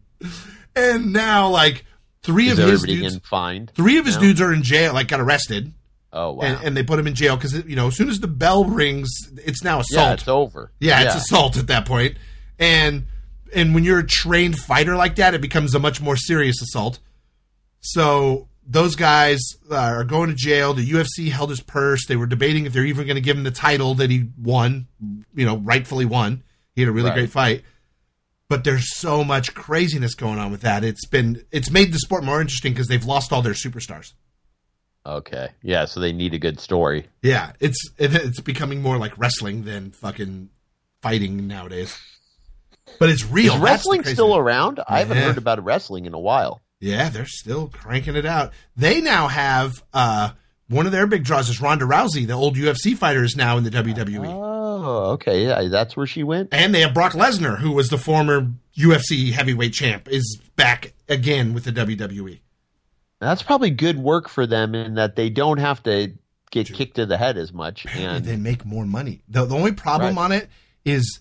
[0.76, 1.84] And now like
[2.22, 3.72] three Is of his dudes in fined?
[3.74, 4.22] three of his now?
[4.22, 5.72] dudes are in jail, like got arrested.
[6.12, 6.42] Oh wow.
[6.44, 8.64] And, and they put him in jail because you know as soon as the bell
[8.64, 9.10] rings,
[9.44, 10.06] it's now assault.
[10.08, 10.72] yeah, it's over.
[10.80, 12.16] Yeah, it's assault at that point.
[12.58, 13.06] And
[13.54, 16.98] and when you're a trained fighter like that, it becomes a much more serious assault.
[17.80, 19.40] So those guys
[19.70, 20.72] uh, are going to jail.
[20.74, 22.06] The UFC held his purse.
[22.06, 24.86] They were debating if they're even going to give him the title that he won,
[25.34, 26.42] you know, rightfully won.
[26.74, 27.16] He had a really Right.
[27.16, 27.64] great fight.
[28.48, 30.84] But there's so much craziness going on with that.
[30.84, 34.12] It's been it's made the sport more interesting because they've lost all their superstars.
[35.06, 35.48] Okay.
[35.62, 37.06] Yeah, so they need a good story.
[37.22, 40.48] Yeah, it's it's becoming more like wrestling than fucking
[41.02, 41.98] fighting nowadays.
[42.98, 43.54] But it's real.
[43.54, 44.80] Is wrestling still around?
[44.86, 46.60] I haven't heard about wrestling in a while.
[46.84, 48.52] Yeah, they're still cranking it out.
[48.76, 50.30] They now have uh,
[50.68, 53.64] one of their big draws is Ronda Rousey, the old UFC fighter, is now in
[53.64, 55.46] the WWE, Oh, okay.
[55.46, 56.50] Yeah, that's where she went.
[56.52, 61.54] and they have Brock Lesnar, who was the former UFC heavyweight champ, is back again
[61.54, 61.72] with the.
[61.72, 62.40] WWE.
[63.20, 66.12] That's probably good work for them in that they don't have to
[66.50, 67.86] get kicked to the head as much.
[67.86, 69.22] And And they make more money.
[69.28, 70.24] The, the only problem Right.
[70.24, 70.48] on it
[70.84, 71.20] is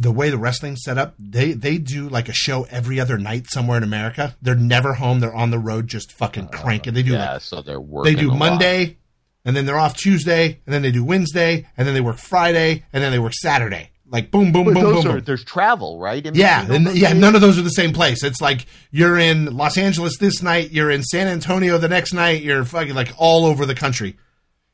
[0.00, 1.14] the way the wrestling's set up.
[1.18, 4.34] They they do like a show every other night somewhere in America.
[4.40, 5.20] They're never home.
[5.20, 6.94] They're on the road, just fucking uh, cranking.
[6.94, 8.14] They do yeah, like so they're working.
[8.14, 8.38] they do a lot.
[8.38, 8.96] Monday,
[9.44, 12.84] and then they're off Tuesday, and then they do Wednesday, and then they work Friday,
[12.94, 13.90] and then they work Saturday.
[14.08, 15.24] Like boom, boom, But boom, boom, are, boom.
[15.24, 16.24] there's travel, right?
[16.24, 17.12] in Yeah, and, yeah.
[17.12, 18.24] None of those are the same place.
[18.24, 22.42] It's like you're in Los Angeles this night, you're in San Antonio the next night,
[22.42, 24.16] you're fucking like all over the country.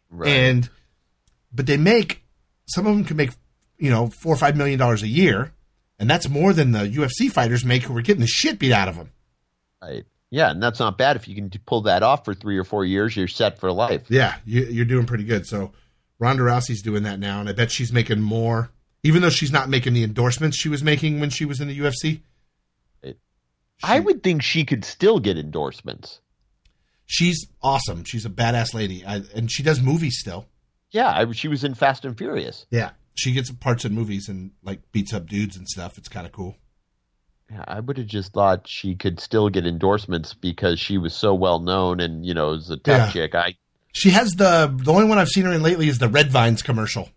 [0.09, 0.31] Right.
[0.31, 0.70] And
[1.53, 2.22] but they make
[2.68, 3.33] some of them can make
[3.79, 5.53] you know four or five million dollars a year,
[5.99, 8.89] and that's more than the UFC fighters make who are getting the shit beat out
[8.89, 9.11] of them.
[9.83, 10.05] Right.
[10.31, 12.85] Yeah, and that's not bad if you can pull that off for three or four
[12.85, 13.16] years.
[13.16, 14.03] You're set for life.
[14.09, 15.47] Yeah, you, you're doing pretty good.
[15.47, 15.72] So
[16.18, 18.70] Ronda Rousey's doing that now, and I bet she's making more,
[19.05, 21.79] even though she's not making the endorsements she was making when she was in the
[21.79, 22.20] UFC.
[23.03, 23.18] It-
[23.85, 26.20] I would think she could still get endorsements.
[27.07, 28.03] She's awesome.
[28.03, 30.47] She's a badass lady, I, and she does movies still.
[30.91, 32.66] Yeah, I, she was in Fast and Furious.
[32.70, 35.98] Yeah, she gets parts in movies and like beats up dudes and stuff.
[35.98, 36.56] It's kind of cool.
[37.50, 41.32] Yeah, I would have just thought she could still get endorsements because she was so
[41.34, 43.12] well known and you know is a tough Yeah.
[43.12, 43.34] chick.
[43.34, 43.54] I
[43.92, 46.62] She has the the only one I've seen her in lately is the Red Vines
[46.62, 47.10] commercial.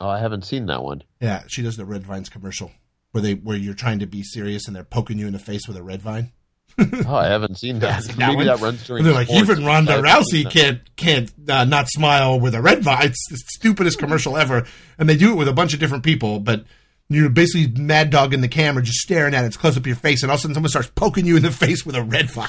[0.00, 1.02] oh I haven't seen that one.
[1.20, 2.70] Yeah, she does the Red Vines commercial
[3.12, 5.66] where they where you're trying to be serious and they're poking you in the face
[5.66, 6.30] with a red vine.
[6.78, 8.04] Oh, I haven't seen that.
[8.04, 8.46] That Maybe one?
[8.46, 9.02] that runs during.
[9.02, 13.06] They're like, even Ronda Rousey can't can't uh, not smile with a red vine.
[13.06, 14.64] It's the stupidest commercial ever,
[14.98, 16.38] and they do it with a bunch of different people.
[16.38, 16.64] But
[17.08, 19.48] you're basically mad dogging the camera, just staring at it.
[19.48, 21.42] It's close up your face, and all of a sudden someone starts poking you in
[21.42, 22.48] the face with a red vine.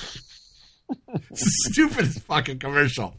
[1.30, 3.16] it's the stupidest fucking commercial.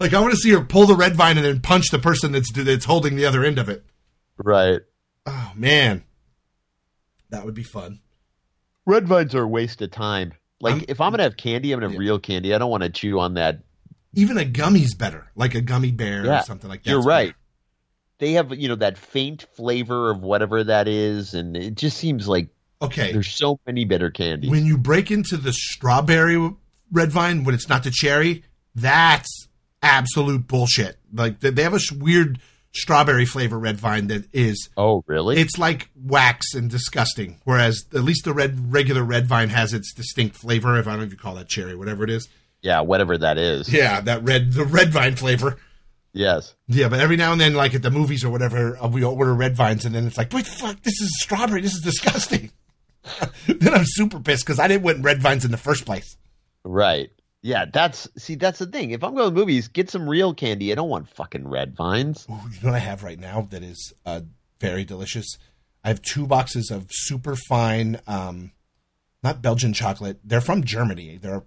[0.00, 2.32] Like I want to see her pull the red vine and then punch the person
[2.32, 3.84] that's that's holding the other end of it.
[4.36, 4.80] Right.
[5.26, 6.04] Oh man,
[7.30, 8.00] that would be fun.
[8.88, 10.32] Red vines are a waste of time.
[10.60, 12.08] Like I'm- if I'm gonna have candy, I'm gonna have Yeah.
[12.08, 12.54] real candy.
[12.54, 13.60] I don't want to chew on that.
[14.14, 16.90] Even a gummy's better, like a gummy bear Yeah, or something like that.
[16.90, 17.34] You're right.
[18.18, 22.26] They have you know that faint flavor of whatever that is, and it just seems
[22.26, 22.48] like
[22.80, 24.50] Okay, there's so many better candies.
[24.50, 26.52] when you break into the strawberry
[26.90, 28.42] red vine when it's not the cherry,
[28.74, 29.48] that's
[29.82, 30.98] absolute bullshit.
[31.12, 32.40] Like they they have a weird
[32.78, 35.38] strawberry flavor red vine that is oh, really?
[35.38, 37.40] it's like wax and disgusting.
[37.44, 40.78] Whereas at least the red regular red vine has its distinct flavor.
[40.78, 42.28] If I don't know if you call that cherry, whatever it is.
[42.62, 43.72] yeah, whatever that is.
[43.72, 45.58] Yeah, that red the red vine flavor.
[46.12, 46.54] Yes.
[46.66, 49.34] Yeah, but every now and then, like at the movies or whatever, uh, we order
[49.34, 51.60] red vines, and then it's like, wait, the fuck, this is strawberry.
[51.60, 52.50] This is disgusting.
[53.46, 56.16] then I'm super pissed because I didn't want red vines in the first place.
[56.64, 57.10] Right.
[57.42, 58.90] Yeah, that's see, that's the thing.
[58.90, 60.72] If I'm going to movies, get some real candy.
[60.72, 62.26] I don't want fucking red vines.
[62.28, 64.22] Ooh, you know what I have right now that is uh,
[64.60, 65.26] very delicious?
[65.84, 68.50] I have two boxes of super fine, um,
[69.22, 70.18] not Belgian chocolate.
[70.24, 71.16] They're from Germany.
[71.20, 71.44] They're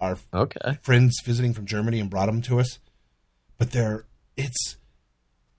[0.00, 0.78] our Okay.
[0.80, 2.78] friends visiting from Germany and brought them to us.
[3.58, 4.06] But they're
[4.38, 4.76] it's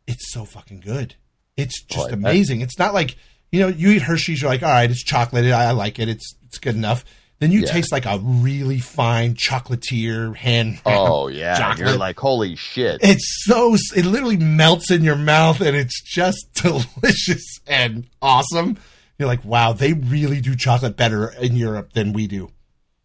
[0.08, 1.14] it's so fucking good.
[1.56, 2.14] It's just Oh, I bet.
[2.18, 2.62] amazing.
[2.62, 3.16] It's not like
[3.52, 6.10] you know you eat Hershey's, you're like, all right, it's chocolate, I, I like it,
[6.10, 7.06] it's it's good enough.
[7.42, 7.72] Then you Yeah.
[7.72, 10.80] taste like a really fine chocolatier hand.
[10.86, 11.80] Oh yeah, chocolate.
[11.90, 13.00] you're like holy shit.
[13.04, 18.78] It's so it literally melts in your mouth and it's just delicious and awesome.
[19.18, 22.52] You're like, wow, they really do chocolate better in Europe than we do.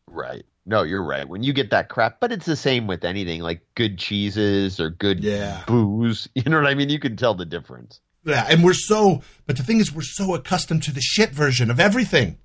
[0.07, 0.45] Right.
[0.67, 1.27] No, you're right.
[1.29, 4.91] When you get that crap, but it's the same with anything like good cheeses or
[4.91, 5.63] good Yeah.
[5.67, 6.29] booze.
[6.35, 6.91] You know what I mean?
[6.91, 8.01] You can tell the difference.
[8.25, 11.71] Yeah, and we're so but the thing is we're so accustomed to the shit version
[11.71, 12.37] of everything.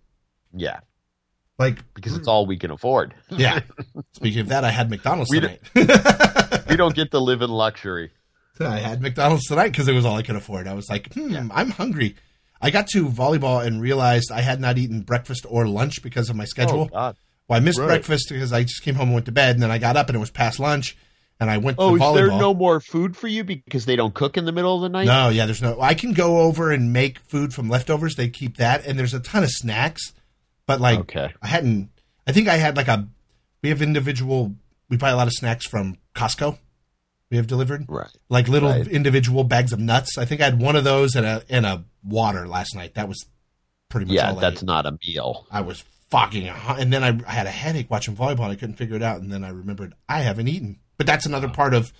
[0.55, 0.79] Yeah,
[1.61, 3.13] Like because it's all we can afford.
[3.29, 3.61] yeah.
[4.13, 5.61] Speaking of that, I had McDonald's We tonight.
[6.69, 8.11] we don't get to live in luxury.
[8.59, 10.67] I had McDonald's tonight because it was all I could afford.
[10.67, 12.15] I was like, hmm, I'm hungry.
[12.61, 16.35] I got to volleyball and realized I had not eaten breakfast or lunch because of
[16.35, 16.81] my schedule.
[16.81, 17.15] Oh God.
[17.47, 17.87] Well, I missed Right.
[17.87, 20.09] breakfast because I just came home and went to bed, and then I got up
[20.09, 20.95] and it was past lunch,
[21.39, 24.13] and I went to Oh, is there no more food for you because they don't
[24.13, 25.05] cook in the middle of the night?
[25.05, 25.81] No, yeah, there's no.
[25.81, 28.15] I can go over and make food from leftovers.
[28.15, 30.13] They keep that, and there's a ton of snacks.
[30.71, 31.33] But like, Okay.
[31.41, 31.89] I hadn't.
[32.25, 33.07] I think I had like a.
[33.61, 34.55] We have individual.
[34.89, 36.57] We buy a lot of snacks from Costco.
[37.29, 38.09] We have delivered Right.
[38.29, 38.87] like little Right.
[38.87, 40.17] individual bags of nuts.
[40.17, 42.95] I think I had one of those and a and a water last night.
[42.95, 43.25] That was
[43.89, 45.45] pretty much Yeah, that's not a meal.
[45.51, 48.43] I was fucking, and then I, I had a headache watching volleyball.
[48.43, 50.79] and I couldn't figure it out, and then I remembered I haven't eaten.
[50.97, 51.91] But that's another part of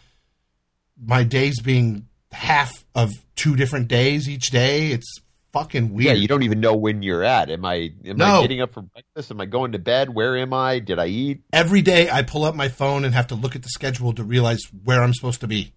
[1.01, 4.91] my days being half of two different days each day.
[4.91, 5.19] It's
[5.53, 6.05] fucking weird.
[6.05, 7.49] Yeah, you don't even know when you're at.
[7.49, 8.39] Am I am No.
[8.39, 9.31] I getting up for breakfast?
[9.31, 10.09] Am I going to bed?
[10.09, 10.79] Where am I?
[10.79, 11.41] Did I eat?
[11.53, 14.23] Every day I pull up my phone and have to look at the schedule to
[14.23, 15.73] realize where I'm supposed to be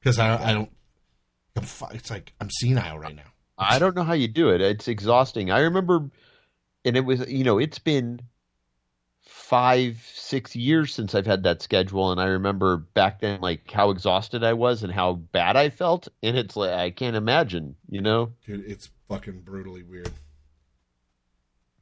[0.00, 0.70] because I, I don't.
[1.56, 3.22] I'm It's like I'm senile right now.
[3.58, 4.60] I don't know how you do it.
[4.60, 5.50] It's exhausting.
[5.50, 6.10] I remember,
[6.84, 8.20] and it was you know it's been
[9.24, 13.90] five six years since I've had that schedule, and I remember back then like how
[13.90, 18.00] exhausted I was and how bad I felt, and it's like I can't imagine, you
[18.00, 20.10] know, Dude, it's fucking brutally weird.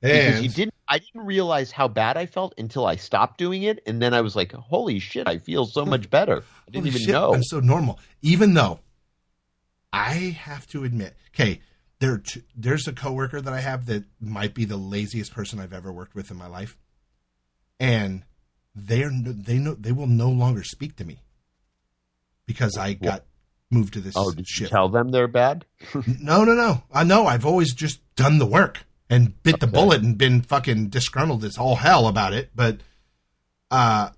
[0.01, 0.75] because And you didn't.
[0.89, 4.23] I didn't realize how bad I felt until I stopped doing it, and then I
[4.23, 5.29] was like, "Holy shit!
[5.29, 7.35] I feel so much better." I didn't even shit, know.
[7.35, 8.01] I'm so normal.
[8.23, 8.81] Even though
[9.93, 11.61] I have to admit, okay,
[12.01, 15.73] there two, there's a coworker that I have that might be the laziest person I've
[15.73, 16.77] ever worked with in my life,
[17.79, 18.25] and
[18.75, 21.19] they are they know they will no longer speak to me
[22.47, 23.25] because I got
[23.71, 24.71] moved to this oh, did you shift.
[24.73, 25.65] tell them they're bad?
[26.21, 26.83] No, no, no.
[26.93, 27.27] I know.
[27.27, 31.57] I've always just done the work and bit the bullet and been fucking disgruntled as
[31.59, 32.51] all hell about it.
[32.55, 32.79] But
[33.71, 34.11] uh,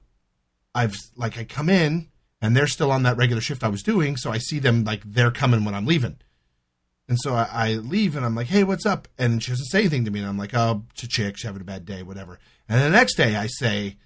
[0.74, 2.08] I've like I come in
[2.40, 5.02] and they're still on that regular shift I was doing, so I see them like
[5.04, 6.16] they're coming when I'm leaving.
[7.08, 9.06] And so I, I leave and I'm like, hey, what's up?
[9.18, 10.20] And she doesn't say anything to me.
[10.20, 11.36] And I'm like, oh, it's a chick.
[11.36, 12.38] She's having a bad day, whatever.
[12.68, 13.96] And the next day I say,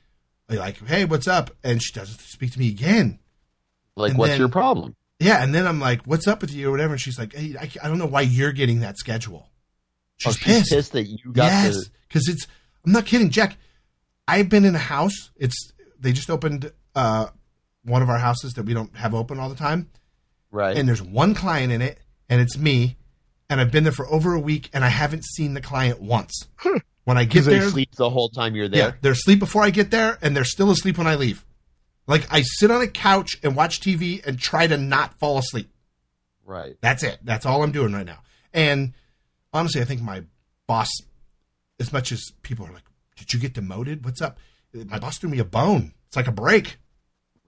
[0.48, 1.50] like, hey, what's up?
[1.62, 3.18] And she doesn't speak to me again.
[3.96, 4.96] Like, And what's then- your problem?
[5.18, 6.92] Yeah, and then I'm like, "What's up with you?" or whatever.
[6.94, 9.48] And she's like, "Hey, I, I don't know why you're getting that schedule."
[10.18, 10.70] She's, oh, she's pissed.
[10.72, 11.90] pissed that you got yes, the.
[12.08, 12.46] because it's.
[12.84, 13.56] I'm not kidding, Jack.
[14.28, 15.30] I've been in a house.
[15.36, 17.28] It's they just opened uh,
[17.84, 19.88] one of our houses that we don't have open all the time,
[20.50, 20.76] Right.
[20.76, 21.98] and there's one client in it,
[22.28, 22.96] and it's me,
[23.48, 26.46] and I've been there for over a week, and I haven't seen the client once.
[27.04, 28.78] When I get Because they sleep the whole time you're there.
[28.78, 28.98] yeah, there.
[29.00, 31.44] they're asleep before I get there, and they're still asleep when I leave.
[32.06, 35.70] Like I sit on a couch and watch TV and try to not fall asleep.
[36.44, 36.76] Right.
[36.80, 37.18] That's it.
[37.24, 38.20] That's all I'm doing right now.
[38.52, 38.92] And
[39.52, 40.22] honestly, I think my
[40.68, 40.88] boss,
[41.80, 42.84] as much as people are like,
[43.16, 44.04] "Did you get demoted?
[44.04, 44.38] What's up?"
[44.72, 45.94] My boss threw me a bone.
[46.06, 46.78] It's like a break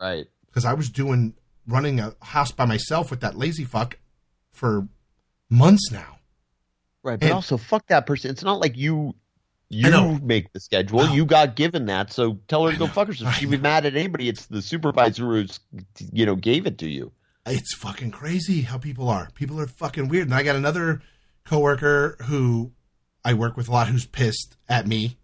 [0.00, 0.26] Right.
[0.46, 1.34] because I was doing
[1.66, 3.98] running a house by myself with that lazy fuck
[4.52, 4.88] for
[5.50, 6.18] months now.
[7.02, 7.20] Right.
[7.20, 8.30] But And- also, fuck that person.
[8.30, 9.14] It's not like you I know.
[9.70, 11.08] You make the schedule.
[11.08, 13.34] You got given that, so tell her to go fuck herself.
[13.34, 14.28] She'd be mad at anybody.
[14.28, 15.60] It's the supervisor who's
[16.12, 17.12] you know gave it to you.
[17.46, 19.30] It's fucking crazy how people are.
[19.34, 20.26] People are fucking weird.
[20.26, 21.02] And I got another
[21.44, 22.72] coworker who
[23.24, 25.16] I work with a lot who's pissed at me,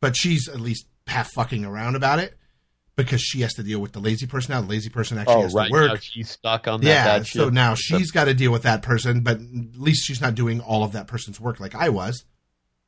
[0.00, 2.36] but she's at least half fucking around about it
[2.96, 4.60] because she has to deal with the lazy person now.
[4.60, 5.90] The lazy person actually oh, has to work.
[5.90, 9.20] Now she's stuck on that yeah, so now she's got to deal with that person,
[9.20, 12.24] but at least she's not doing all of that person's work like I was.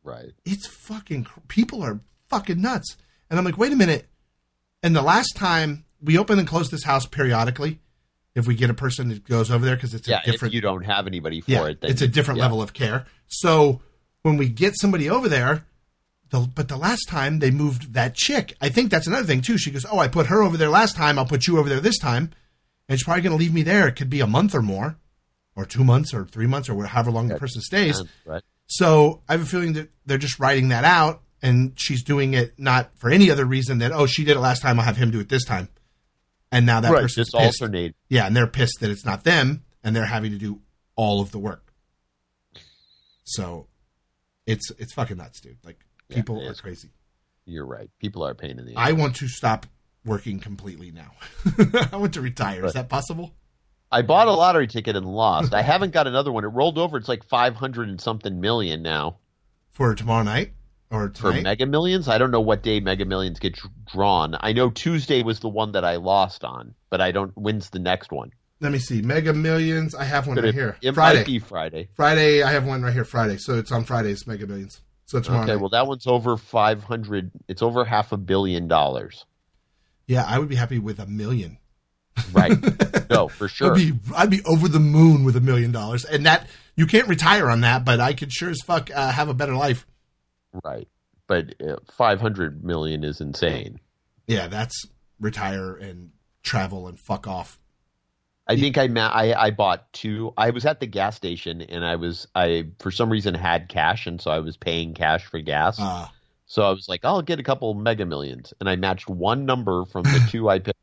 [0.07, 0.31] Right.
[0.45, 2.01] It's fucking people are
[2.31, 2.97] fucking nuts.
[3.29, 4.09] And I'm like, wait a minute.
[4.83, 7.81] And the last time we open and close this house periodically,
[8.35, 10.21] if we get a person that goes over there because it's Yeah.
[10.23, 12.45] a different if you don't have anybody for yeah, it, then it's a different yeah.
[12.45, 13.07] level of care.
[13.27, 13.81] So
[14.23, 15.65] when we get somebody over there,
[16.31, 19.59] the, but the last time they moved that chick, I think that's another thing too.
[19.59, 21.19] She goes, "Oh, I put her over there last time.
[21.19, 22.31] I'll put you over there this time,"
[22.89, 23.87] and she's probably going to leave me there.
[23.89, 24.97] It could be a month or more,
[25.55, 28.03] or two months, or three months, or however long the person stays.
[28.25, 28.43] Right.
[28.67, 32.59] So I have a feeling that they're just writing that out, and she's doing it
[32.59, 34.79] not for any other reason than oh, she did it last time.
[34.79, 35.69] I'll have him do it this time,
[36.51, 37.03] and now that right.
[37.03, 37.63] person's Just pissed.
[37.63, 37.95] alternate.
[38.09, 40.61] Yeah, and they're pissed that it's not them, and they're having to do
[40.97, 41.73] all of the work.
[43.25, 43.67] So
[44.47, 45.59] it's it's fucking nuts, dude.
[45.65, 46.91] Like Yeah, people are crazy.
[47.45, 47.91] You're right.
[48.01, 48.75] People are a pain in the.
[48.77, 49.67] I want to stop
[50.05, 51.13] working completely now.
[51.93, 52.65] I want to retire.
[52.65, 53.35] Is that possible?
[53.91, 55.55] I bought a lottery ticket and lost.
[55.55, 56.45] I haven't got another one.
[56.45, 56.97] It rolled over.
[56.97, 59.19] It's like five hundred and something million now
[59.73, 60.53] For tomorrow night
[60.91, 61.33] or for?
[61.33, 62.09] Mega Millions.
[62.09, 63.59] I don't know what day Mega Millions get
[63.91, 64.37] drawn.
[64.41, 67.31] I know Tuesday was the one that I lost on, but I don't.
[67.37, 68.33] When's the next one?
[68.61, 69.03] Let me see.
[69.03, 69.95] Mega Millions.
[69.95, 70.77] I have one But right it, here.
[70.83, 71.19] it Friday.
[71.19, 71.89] might be Friday.
[71.95, 72.43] Friday.
[72.43, 73.05] I have one right here.
[73.05, 73.37] Friday.
[73.37, 74.27] So it's on Fridays.
[74.27, 74.81] Mega Millions.
[75.05, 75.61] So tomorrow Okay, night.
[75.61, 77.31] well that one's over five hundred.
[77.47, 79.25] It's over half a billion dollars.
[80.09, 81.59] yeah, I would be happy with a million.
[82.33, 83.11] Right?
[83.11, 83.73] no, for sure.
[83.75, 87.09] I'd be I'd be over the moon with a million dollars, and that you can't
[87.09, 89.87] retire on that, but I could sure as fuck uh, have a better life.
[90.65, 90.89] Right.
[91.27, 93.81] But uh, 500 million is insane.
[94.27, 94.87] Yeah, that's
[95.19, 96.11] retire and
[96.43, 97.59] travel and fuck off.
[98.49, 100.33] I think I, ma- I I bought two.
[100.37, 104.07] I was at the gas station and I was I for some reason had cash
[104.07, 105.81] and so I was paying cash for gas.
[105.81, 106.07] Uh,
[106.47, 109.85] so I was like, I'll get a couple Mega Millions, and I matched one number
[109.87, 110.79] from the two I picked.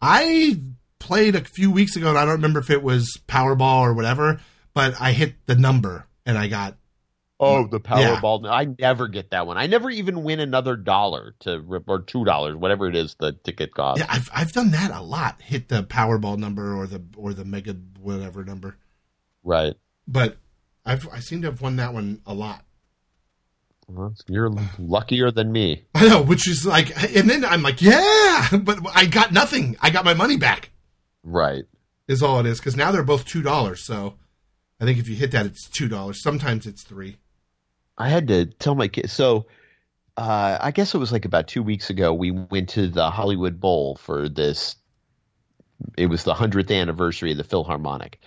[0.00, 0.60] I
[0.98, 4.40] played a few weeks ago, and I don't remember if it was Powerball or whatever,
[4.74, 6.76] but I hit the number and I got
[7.40, 8.20] Oh, mm, the Yeah.
[8.20, 8.50] Powerball!
[8.50, 9.56] I never get that one.
[9.56, 13.72] I never even win another dollar to or two dollars, whatever it is the ticket
[13.74, 14.00] costs.
[14.00, 14.06] yeah.
[14.10, 15.40] I've I've done that a lot.
[15.40, 18.76] Hit the Powerball number or the or the Mega whatever number,
[19.44, 19.74] Right.
[20.08, 20.38] but
[20.84, 22.64] I've I seem to have won that one a lot.
[23.88, 25.84] Well, you're luckier than me.
[25.94, 29.76] I know, which is like, and then I'm like, yeah, but I got nothing.
[29.80, 30.70] I got my money back.
[31.22, 31.64] Right.
[32.06, 33.84] Is all it is because now they're both two dollars.
[33.84, 34.14] So
[34.80, 36.22] I think if you hit that, it's two dollars.
[36.22, 37.16] Sometimes it's three.
[37.96, 39.12] I had to tell my kids.
[39.12, 39.46] So,
[40.16, 42.14] uh, I guess it was like about two weeks ago.
[42.14, 44.76] We went to the Hollywood Bowl for this.
[45.96, 48.20] It was the hundredth anniversary of the Philharmonic,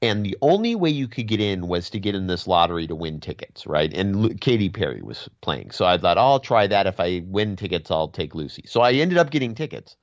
[0.00, 2.94] and the only way you could get in was to get in this lottery to
[2.94, 3.92] win tickets, right?
[3.92, 6.86] And Lu- Katy Perry was playing, so I thought oh, I'll try that.
[6.86, 8.64] If I win tickets, I'll take Lucy.
[8.66, 9.96] So I ended up getting tickets.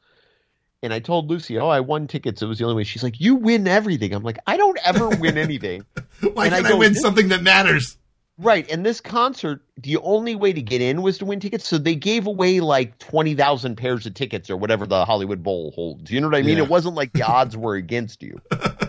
[0.84, 2.42] And I told Lucy, "Oh, I won tickets.
[2.42, 5.10] It was the only way." She's like, "You win everything." I'm like, "I don't ever
[5.10, 5.84] win anything."
[6.34, 7.98] Why And I I, win something that matters?
[8.38, 11.68] Right, and this concert, the only way to get in was to win tickets.
[11.68, 15.72] So they gave away like twenty thousand pairs of tickets or whatever the Hollywood Bowl
[15.72, 16.12] holds.
[16.12, 16.58] You know what I mean?
[16.58, 16.66] Yeah.
[16.66, 18.40] It wasn't like the odds were against you.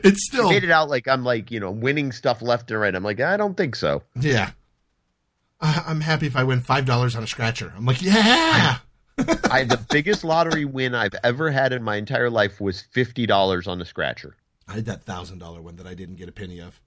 [0.04, 2.94] It's still Made it out like I'm like you know winning stuff left and right.
[2.94, 4.02] I'm like I don't think so.
[4.18, 4.50] yeah.
[5.62, 7.72] I, I'm happy if I win five dollars on a scratcher.
[7.76, 8.78] I'm like, yeah.
[9.50, 13.66] I the biggest lottery win I've ever had in my entire life was fifty dollars
[13.68, 14.36] on a scratcher.
[14.66, 16.80] I had that thousand dollar one that I didn't get a penny of.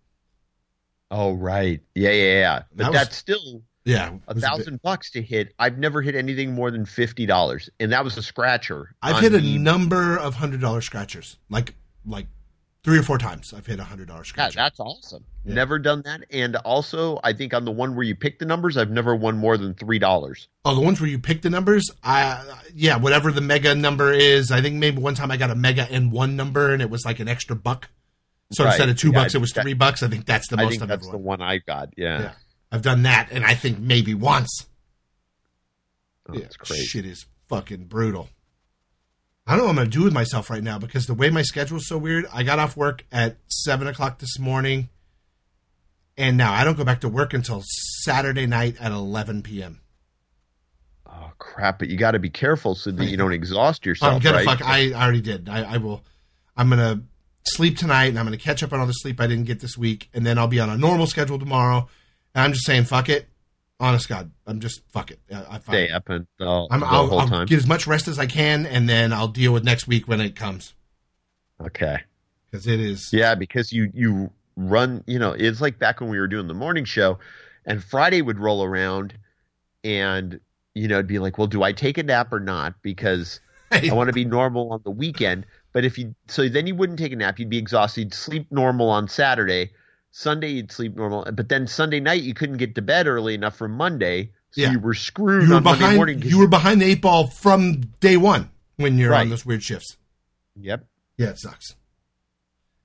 [1.11, 2.61] Oh right, yeah, yeah, yeah.
[2.71, 5.53] But That was- that's still Yeah, a was a bit- thousand bucks to hit.
[5.59, 8.95] I've never hit anything more than fifty dollars, and that was a scratcher.
[9.03, 11.75] I've hit a the- number of hundred dollar scratchers, like
[12.07, 12.25] like
[12.83, 13.53] three or four times.
[13.53, 14.55] I've hit a hundred dollar Yeah, scratcher.
[14.57, 15.23] that's awesome.
[15.45, 15.53] Yeah.
[15.55, 16.23] Never done that.
[16.31, 19.37] And also, I think on the one where you pick the numbers, I've never won
[19.37, 20.47] more than three dollars.
[20.65, 22.43] Oh, the ones where you pick the numbers, I
[22.75, 24.51] yeah, whatever the mega number is.
[24.51, 27.05] I think maybe one time I got a mega and one number, and it was
[27.05, 27.89] like an extra buck.
[28.51, 28.71] So Right.
[28.71, 30.03] instead of two Yeah, bucks, it was that- three bucks.
[30.03, 31.89] I think that's the I most think I've that's the one I got.
[31.97, 32.31] Yeah, Yeah,
[32.71, 34.67] I've done that, and I think maybe once.
[36.29, 36.85] Oh, Yeah, that's crazy.
[36.85, 38.29] Shit is fucking brutal.
[39.45, 41.41] I don't know what I'm gonna do with myself right now because the way my
[41.41, 42.25] schedule is so weird.
[42.33, 44.89] I got off work at seven o'clock this morning,
[46.17, 47.61] and now I don't go back to work until
[48.03, 49.81] Saturday night at eleven p.m.
[51.05, 51.79] Oh crap!
[51.79, 54.13] But you got to be careful so that you don't exhaust yourself.
[54.13, 54.45] I'm gonna right?
[54.45, 54.61] fuck.
[54.61, 55.49] I already did.
[55.49, 56.03] I, I will.
[56.55, 57.03] I'm gonna
[57.45, 59.77] sleep tonight, and I'm gonna catch up on all the sleep I didn't get this
[59.77, 61.89] week, and then I'll be on a normal schedule tomorrow.
[62.33, 63.27] And I'm just saying, fuck it.
[63.83, 65.19] Honest God, I'm just fuck it.
[65.29, 67.47] I, I, Stay up and the, I'm, the I'll, whole I'll time.
[67.47, 70.21] get as much rest as I can, and then I'll deal with next week when
[70.21, 70.73] it comes
[71.59, 71.99] okay.
[72.49, 73.09] because it is.
[73.11, 75.03] Yeah, because you you run.
[75.05, 77.19] You know, it's like back when we were doing the morning show,
[77.65, 79.15] and Friday would roll around,
[79.83, 80.39] and
[80.73, 82.81] you know, it'd be like, well, do I take a nap or not?
[82.83, 85.45] Because I want to be normal on the weekend.
[85.73, 87.99] But if you so then you wouldn't take a nap, you'd be exhausted.
[87.99, 89.71] You'd sleep normal on Saturday.
[90.15, 93.55] Sunday you'd sleep normal, but then Sunday night you couldn't get to bed early enough
[93.55, 94.71] for Monday, so Yeah.
[94.71, 95.95] you were screwed you were on Monday behind.
[95.97, 96.21] morning.
[96.21, 99.97] You were behind the eight ball from day one when you're on those weird shifts.
[100.55, 100.85] Yep.
[101.17, 101.73] Yeah, it sucks.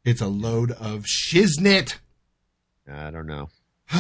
[0.07, 1.97] It's a load of shiznit.
[2.91, 3.51] I don't know.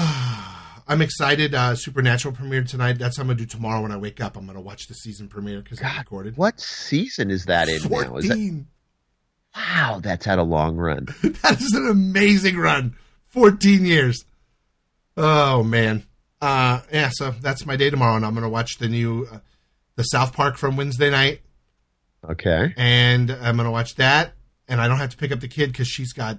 [0.90, 1.54] I'm excited.
[1.54, 2.98] Uh, Supernatural premiered tonight.
[2.98, 4.38] That's what I'm gonna do tomorrow when I wake up.
[4.38, 6.38] I'm gonna watch the season premiere because I recorded.
[6.38, 8.16] What season is that in now?
[8.16, 8.64] Is that,
[9.54, 11.08] wow, that's had a long run.
[11.42, 12.96] that is an amazing run.
[13.30, 14.24] 14 years.
[15.16, 16.04] Oh man.
[16.40, 19.38] Uh yeah, so that's my day tomorrow and I'm going to watch the new uh,
[19.96, 21.40] the South Park from Wednesday night
[22.28, 22.72] Okay.
[22.76, 24.32] and I'm going to watch that
[24.68, 26.38] and I don't have to pick up the kid because she's got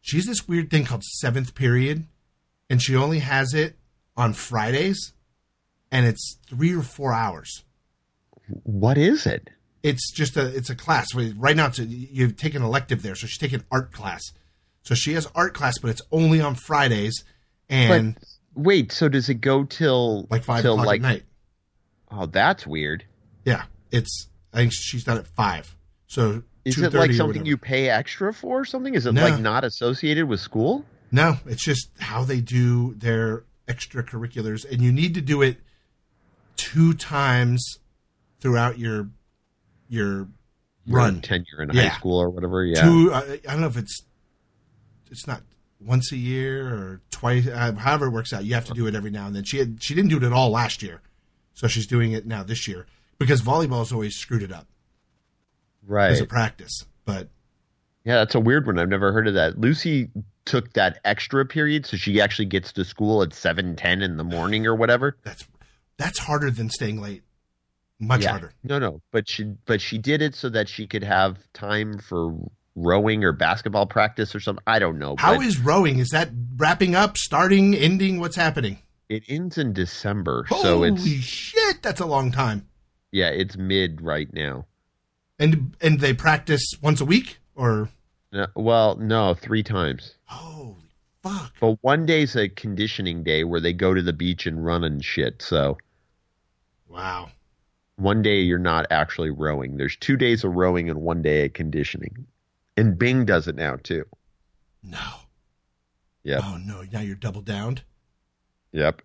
[0.00, 2.06] she's this weird thing called seventh period,
[2.70, 3.76] and she only has it
[4.16, 5.12] on Fridays,
[5.90, 7.64] and it's three or four hours.
[8.62, 9.50] What is it?
[9.82, 11.08] It's just a it's a class.
[11.14, 14.22] Right now, it's a, you've taken elective there, so she's taking art class.
[14.88, 17.22] So she has art class, but it's only on Fridays.
[17.68, 18.24] And but,
[18.54, 21.22] wait, so does it go till like five till o'clock like, at night?
[22.10, 23.04] Oh, that's weird.
[23.44, 24.28] Yeah, it's.
[24.54, 25.76] I think she's done at five.
[26.06, 28.60] So is it like something you pay extra for?
[28.60, 28.94] Or something?
[28.94, 29.24] Is it No.
[29.28, 30.86] like not associated with school?
[31.12, 35.58] No, it's just how they do their extracurriculars, and you need to do it
[36.56, 37.78] two times
[38.40, 39.10] throughout your
[39.90, 40.28] your
[40.86, 41.20] Your run.
[41.20, 41.88] tenure in Yeah.
[41.90, 42.64] high school or whatever.
[42.64, 42.84] Yeah.
[42.84, 44.02] Two, I, I don't know if it's
[45.10, 45.42] it's not
[45.80, 48.44] once a year or twice, uh, however it works out.
[48.44, 49.44] You have to do it every now and then.
[49.44, 51.00] She had she didn't do it at all last year,
[51.54, 52.86] so she's doing it now this year
[53.18, 54.66] because volleyball's always screwed it up
[55.86, 56.10] right.
[56.10, 56.84] as a practice.
[57.04, 57.28] But
[58.04, 58.78] Yeah, that's a weird one.
[58.78, 59.58] I've never heard of that.
[59.58, 60.10] Lucy
[60.44, 64.24] took that extra period, so she actually gets to school at seven ten in the
[64.24, 65.16] morning or whatever.
[65.22, 65.44] that's
[65.96, 67.22] that's harder than staying late.
[68.00, 68.30] Much yeah.
[68.30, 68.52] harder.
[68.62, 72.32] No, no, but she but she did it so that she could have time for
[72.84, 74.62] rowing or basketball practice or something.
[74.66, 75.16] I don't know.
[75.18, 75.98] How is rowing?
[75.98, 78.20] Is that wrapping up, starting, ending?
[78.20, 78.78] What's happening?
[79.08, 81.82] it ends in December, so Holy it's shit!
[81.82, 82.68] That's a long time.
[83.10, 84.66] yeah, it's mid right now.
[85.38, 87.88] And and they practice once a week, or
[88.32, 90.14] No, well, no, three times.
[90.24, 90.74] holy
[91.22, 91.54] fuck!
[91.58, 95.02] But one day's a conditioning day where they go to the beach and run and
[95.02, 95.40] shit.
[95.40, 95.78] So
[96.88, 97.30] Wow.
[97.96, 99.76] one day you're not actually rowing.
[99.78, 102.26] There's two days of rowing and one day of conditioning.
[102.78, 104.04] And Bing does it now too.
[104.82, 104.98] No.
[106.22, 106.42] Yep.
[106.44, 106.82] Oh no!
[106.92, 107.82] Now you're double downed.
[108.72, 109.02] Yep.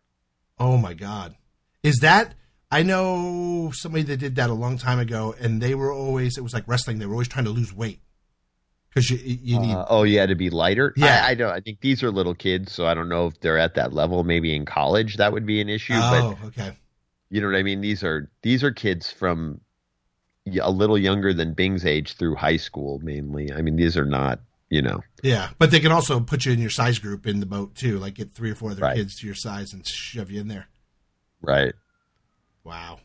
[0.59, 1.35] Oh my god!
[1.81, 2.35] Is that?
[2.69, 6.37] I know somebody that did that a long time ago, and they were always.
[6.37, 6.99] It was like wrestling.
[6.99, 7.99] They were always trying to lose weight
[8.89, 9.73] because you you need.
[9.73, 10.93] Uh, oh yeah, to be lighter.
[10.97, 11.23] Yeah.
[11.25, 11.51] I, I don't.
[11.51, 14.23] I think these are little kids, so I don't know if they're at that level.
[14.23, 15.93] Maybe in college that would be an issue.
[15.95, 16.77] oh, But okay.
[17.29, 17.81] you know what I mean.
[17.81, 19.61] These are these are kids from
[20.61, 23.51] a little younger than Bing's age through high school mainly.
[23.53, 24.39] I mean, these are not.
[24.69, 25.03] You know.
[25.21, 27.99] Yeah, but they can also put you in your size group in the boat too.
[27.99, 28.95] Like get three or four other Right.
[28.95, 30.67] kids to your size and shove you in there.
[31.43, 31.73] Right.
[32.63, 32.99] Wow.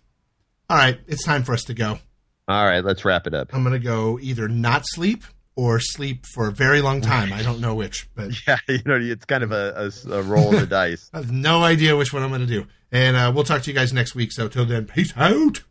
[0.70, 1.98] All right, it's time for us to go.
[2.46, 2.82] All right.
[2.82, 3.52] Let's wrap it up.
[3.52, 5.24] I'm gonna go either not sleep
[5.56, 7.32] or sleep for a very long time.
[7.34, 8.56] I don't know which, but Yeah.
[8.66, 11.10] You know, it's kind of a, a, a roll of the dice.
[11.14, 12.66] I have no idea which one I'm gonna do.
[12.90, 14.32] And uh, we'll talk to you guys next week.
[14.32, 15.62] So till then, peace out.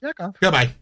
[0.00, 0.36] Check off.
[0.40, 0.74] Goodbye.